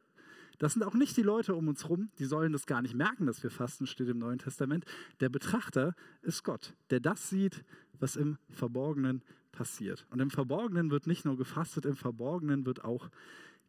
das 0.57 0.73
sind 0.73 0.83
auch 0.83 0.93
nicht 0.93 1.17
die 1.17 1.21
Leute 1.23 1.55
um 1.55 1.67
uns 1.67 1.83
herum, 1.83 2.09
die 2.17 2.25
sollen 2.25 2.53
das 2.53 2.65
gar 2.65 2.81
nicht 2.81 2.93
merken, 2.93 3.25
dass 3.25 3.43
wir 3.43 3.49
fasten, 3.49 3.87
steht 3.87 4.07
im 4.07 4.19
Neuen 4.19 4.39
Testament. 4.39 4.85
Der 5.19 5.29
Betrachter 5.29 5.95
ist 6.21 6.43
Gott, 6.43 6.73
der 6.91 6.99
das 6.99 7.29
sieht, 7.29 7.65
was 7.99 8.15
im 8.15 8.37
Verborgenen 8.49 9.21
passiert. 9.51 10.05
Und 10.11 10.19
im 10.19 10.29
Verborgenen 10.29 10.91
wird 10.91 11.07
nicht 11.07 11.25
nur 11.25 11.35
gefastet, 11.35 11.85
im 11.85 11.95
Verborgenen 11.95 12.65
wird 12.65 12.83
auch 12.83 13.09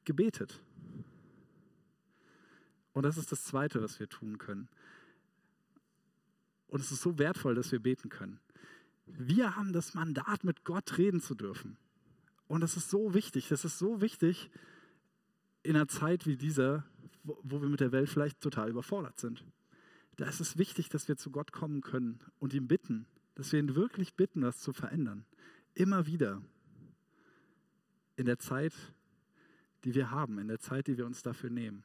gebetet. 0.05 0.61
Und 2.92 3.05
das 3.05 3.16
ist 3.16 3.33
das 3.33 3.42
Zweite, 3.42 3.83
was 3.83 3.98
wir 3.98 4.09
tun 4.09 4.38
können. 4.38 4.68
Und 6.68 6.81
es 6.81 6.92
ist 6.92 7.02
so 7.02 7.18
wertvoll, 7.18 7.55
dass 7.55 7.72
wir 7.72 7.81
beten 7.81 8.11
können. 8.11 8.38
Wir 9.18 9.57
haben 9.57 9.72
das 9.72 9.94
Mandat, 9.94 10.44
mit 10.44 10.64
Gott 10.64 10.98
reden 10.98 11.20
zu 11.20 11.35
dürfen. 11.35 11.77
Und 12.46 12.61
das 12.61 12.77
ist 12.77 12.90
so 12.90 13.14
wichtig. 13.14 13.48
Das 13.48 13.64
ist 13.64 13.79
so 13.79 14.01
wichtig 14.01 14.51
in 15.62 15.77
einer 15.77 15.88
Zeit 15.88 16.27
wie 16.27 16.37
dieser, 16.37 16.85
wo, 17.22 17.62
wir 17.62 17.68
mit 17.68 17.81
der 17.81 17.92
Welt 17.92 18.09
vielleicht 18.09 18.40
total 18.40 18.70
überfordert 18.70 19.18
sind. 19.18 19.44
Da 20.16 20.27
ist 20.27 20.40
es 20.40 20.59
wichtig, 20.59 20.88
dass 20.88 21.09
wir 21.09 21.16
zu 21.16 21.31
Gott 21.31 21.53
kommen 21.53 21.81
können 21.81 22.20
und 22.38 22.53
ihm 22.53 22.68
bitten, 22.68 23.07
dass 23.35 23.53
wir 23.53 23.61
ihn 23.61 23.75
wirklich 23.75 24.14
bitten, 24.14 24.40
das 24.40 24.59
zu 24.61 24.72
verändern. 24.72 25.25
Immer 25.75 26.07
wieder. 26.07 26.42
In 28.16 28.27
der 28.27 28.38
Zeit, 28.38 28.75
die 29.85 29.94
wir 29.94 30.11
haben, 30.11 30.38
in 30.38 30.48
der 30.48 30.61
Zeit, 30.61 30.87
die 30.87 30.98
wir 30.98 31.07
uns 31.07 31.22
dafür 31.22 31.51
nehmen. 31.51 31.85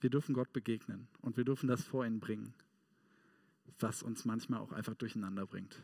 Wir 0.00 0.10
dürfen 0.10 0.34
Gott 0.34 0.52
begegnen 0.52 1.08
und 1.20 1.36
wir 1.36 1.44
dürfen 1.44 1.68
das 1.68 1.84
vor 1.84 2.06
ihn 2.06 2.20
bringen 2.20 2.54
was 3.78 4.02
uns 4.02 4.24
manchmal 4.24 4.60
auch 4.60 4.72
einfach 4.72 4.94
durcheinander 4.94 5.46
bringt. 5.46 5.82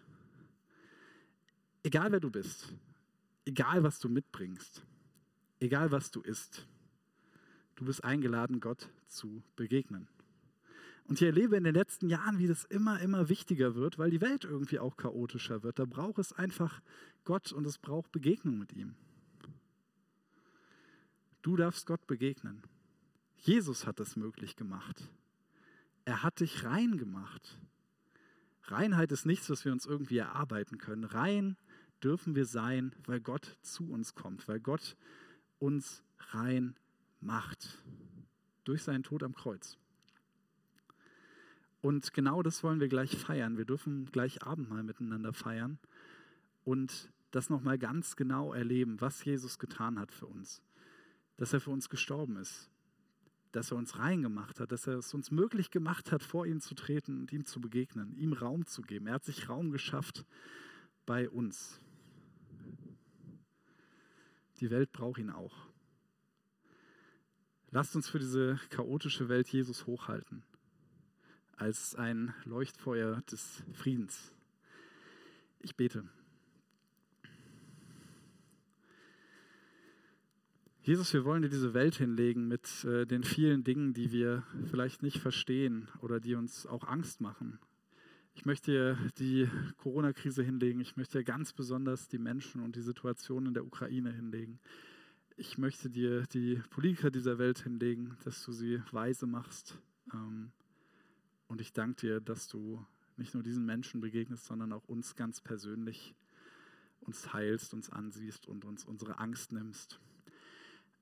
Egal 1.83 2.13
wer 2.13 2.21
du 2.21 2.31
bist, 2.31 2.73
egal 3.45 3.83
was 3.83 3.99
du 3.99 4.09
mitbringst, 4.09 4.83
egal 5.61 5.91
was 5.91 6.11
du 6.11 6.21
isst, 6.23 6.67
du 7.77 7.85
bist 7.85 8.03
eingeladen, 8.05 8.61
Gott 8.61 8.89
zu 9.07 9.43
begegnen. 9.57 10.09
Und 11.07 11.21
ich 11.21 11.27
erlebe 11.27 11.57
in 11.57 11.65
den 11.65 11.75
letzten 11.75 12.09
Jahren, 12.09 12.39
wie 12.39 12.47
das 12.47 12.65
immer, 12.65 13.01
immer 13.01 13.29
wichtiger 13.29 13.75
wird, 13.75 13.99
weil 13.99 14.11
die 14.11 14.23
Welt 14.23 14.45
irgendwie 14.45 14.79
auch 14.79 14.97
chaotischer 14.97 15.63
wird. 15.63 15.79
Da 15.79 15.85
braucht 15.85 16.19
es 16.19 16.33
einfach 16.33 16.81
Gott 17.25 17.53
und 17.53 17.67
es 17.67 17.77
braucht 17.79 18.11
Begegnung 18.11 18.59
mit 18.59 18.73
ihm. 18.73 18.95
Du 21.43 21.57
darfst 21.57 21.85
Gott 21.87 22.07
begegnen. 22.07 22.63
Jesus 23.37 23.87
hat 23.87 24.01
das 24.01 24.17
möglich 24.17 24.57
gemacht. 24.57 25.11
Er 26.07 26.23
hat 26.23 26.41
dich 26.41 26.65
rein 26.65 26.97
gemacht. 26.97 27.59
Reinheit 28.67 29.13
ist 29.13 29.27
nichts, 29.27 29.51
was 29.51 29.65
wir 29.65 29.73
uns 29.73 29.87
irgendwie 29.87 30.19
erarbeiten 30.19 30.79
können. 30.79 31.05
Rein 31.05 31.57
dürfen 32.03 32.35
wir 32.35 32.47
sein, 32.47 32.95
weil 33.07 33.21
Gott 33.21 33.57
zu 33.63 33.91
uns 33.91 34.15
kommt, 34.15 34.49
weil 34.49 34.61
Gott 34.61 34.97
uns 35.59 36.03
rein 36.19 36.77
macht 37.21 37.83
durch 38.65 38.83
seinen 38.83 39.03
Tod 39.03 39.23
am 39.23 39.35
Kreuz. 39.35 39.79
Und 41.81 42.15
genau 42.15 42.43
das 42.43 42.63
wollen 42.63 42.81
wir 42.81 42.89
gleich 42.89 43.17
feiern. 43.17 43.59
Wir 43.59 43.67
dürfen 43.67 44.07
gleich 44.07 44.43
Abendmahl 44.43 44.83
miteinander 44.83 45.35
feiern 45.35 45.79
und 46.65 47.11
das 47.31 47.51
nochmal 47.51 47.79
ganz 47.79 48.17
genau 48.17 48.55
erleben, 48.55 49.01
was 49.01 49.25
Jesus 49.25 49.59
getan 49.59 49.99
hat 49.99 50.13
für 50.13 50.27
uns. 50.27 50.63
Dass 51.37 51.53
er 51.53 51.61
für 51.61 51.71
uns 51.71 51.91
gestorben 51.91 52.37
ist, 52.37 52.71
dass 53.55 53.71
er 53.71 53.77
uns 53.77 53.99
reingemacht 53.99 54.59
hat, 54.59 54.73
dass 54.73 54.89
er 54.89 54.99
es 54.99 55.15
uns 55.15 55.31
möglich 55.31 55.71
gemacht 55.71 56.11
hat, 56.11 56.25
vor 56.25 56.45
ihm 56.45 56.61
zu 56.61 56.75
treten 56.75 57.21
und 57.21 57.33
ihm 57.33 57.45
zu 57.45 57.61
begegnen, 57.61 58.17
ihm 58.17 58.33
Raum 58.33 58.67
zu 58.67 58.83
geben. 58.83 59.07
Er 59.07 59.15
hat 59.15 59.25
sich 59.25 59.49
Raum 59.49 59.71
geschafft 59.71 60.25
bei 61.07 61.31
uns. 61.31 61.81
Die 64.59 64.71
Welt 64.71 64.91
braucht 64.93 65.19
ihn 65.19 65.31
auch. 65.31 65.69
Lasst 67.71 67.95
uns 67.95 68.09
für 68.09 68.19
diese 68.19 68.59
chaotische 68.71 69.29
Welt 69.29 69.49
Jesus 69.49 69.87
hochhalten, 69.87 70.43
als 71.57 71.95
ein 71.95 72.35
Leuchtfeuer 72.45 73.23
des 73.23 73.63
Friedens. 73.73 74.33
Ich 75.61 75.77
bete. 75.77 76.09
Jesus, 80.87 81.15
wir 81.15 81.25
wollen 81.25 81.41
dir 81.41 81.49
diese 81.49 81.73
Welt 81.73 81.95
hinlegen 81.95 82.47
mit 82.47 82.85
äh, 82.85 83.07
den 83.07 83.25
vielen 83.25 83.65
Dingen, 83.65 83.95
die 83.95 84.13
wir 84.13 84.43
vielleicht 84.69 85.03
nicht 85.03 85.17
verstehen 85.17 85.89
oder 86.03 86.21
die 86.21 86.35
uns 86.35 86.67
auch 86.67 86.87
Angst 86.87 87.23
machen. 87.23 87.59
Ich 88.35 88.45
möchte 88.45 88.71
dir 88.71 88.99
die 89.17 89.49
Corona-Krise 89.79 90.43
hinlegen. 90.43 90.83
Ich 90.83 90.99
möchte 90.99 91.17
dir 91.17 91.25
ganz 91.25 91.55
besonders 91.55 92.09
die 92.09 92.19
Menschen 92.19 92.63
und 92.63 92.77
die 92.77 92.83
Situation 92.83 93.47
in 93.47 93.55
der 93.55 93.65
Ukraine 93.65 94.13
hinlegen. 94.13 94.61
Ich 95.39 95.57
möchte 95.57 95.89
dir 95.89 96.25
die 96.35 96.61
Politiker 96.69 97.11
dieser 97.11 97.39
Welt 97.39 97.61
hinlegen, 97.61 98.19
dass 98.25 98.45
du 98.45 98.53
sie 98.53 98.83
weise 98.93 99.27
machst. 99.27 99.79
Ähm, 100.13 100.53
und 101.49 101.63
ich 101.63 101.73
danke 101.73 102.03
dir, 102.03 102.21
dass 102.21 102.47
du 102.47 102.85
nicht 103.17 103.33
nur 103.33 103.43
diesen 103.43 103.65
Menschen 103.65 104.03
begegnest, 104.03 104.45
sondern 104.45 104.75
auch 104.75 104.87
uns 104.87 105.17
ganz 105.17 105.41
persönlich 105.41 106.15
uns 107.01 107.33
heilst, 107.33 107.73
uns 107.73 107.89
ansiehst 107.89 108.47
und 108.47 108.67
uns 108.67 108.85
unsere 108.85 109.19
Angst 109.19 109.51
nimmst. 109.51 109.99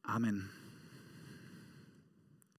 Amen. 0.08 0.61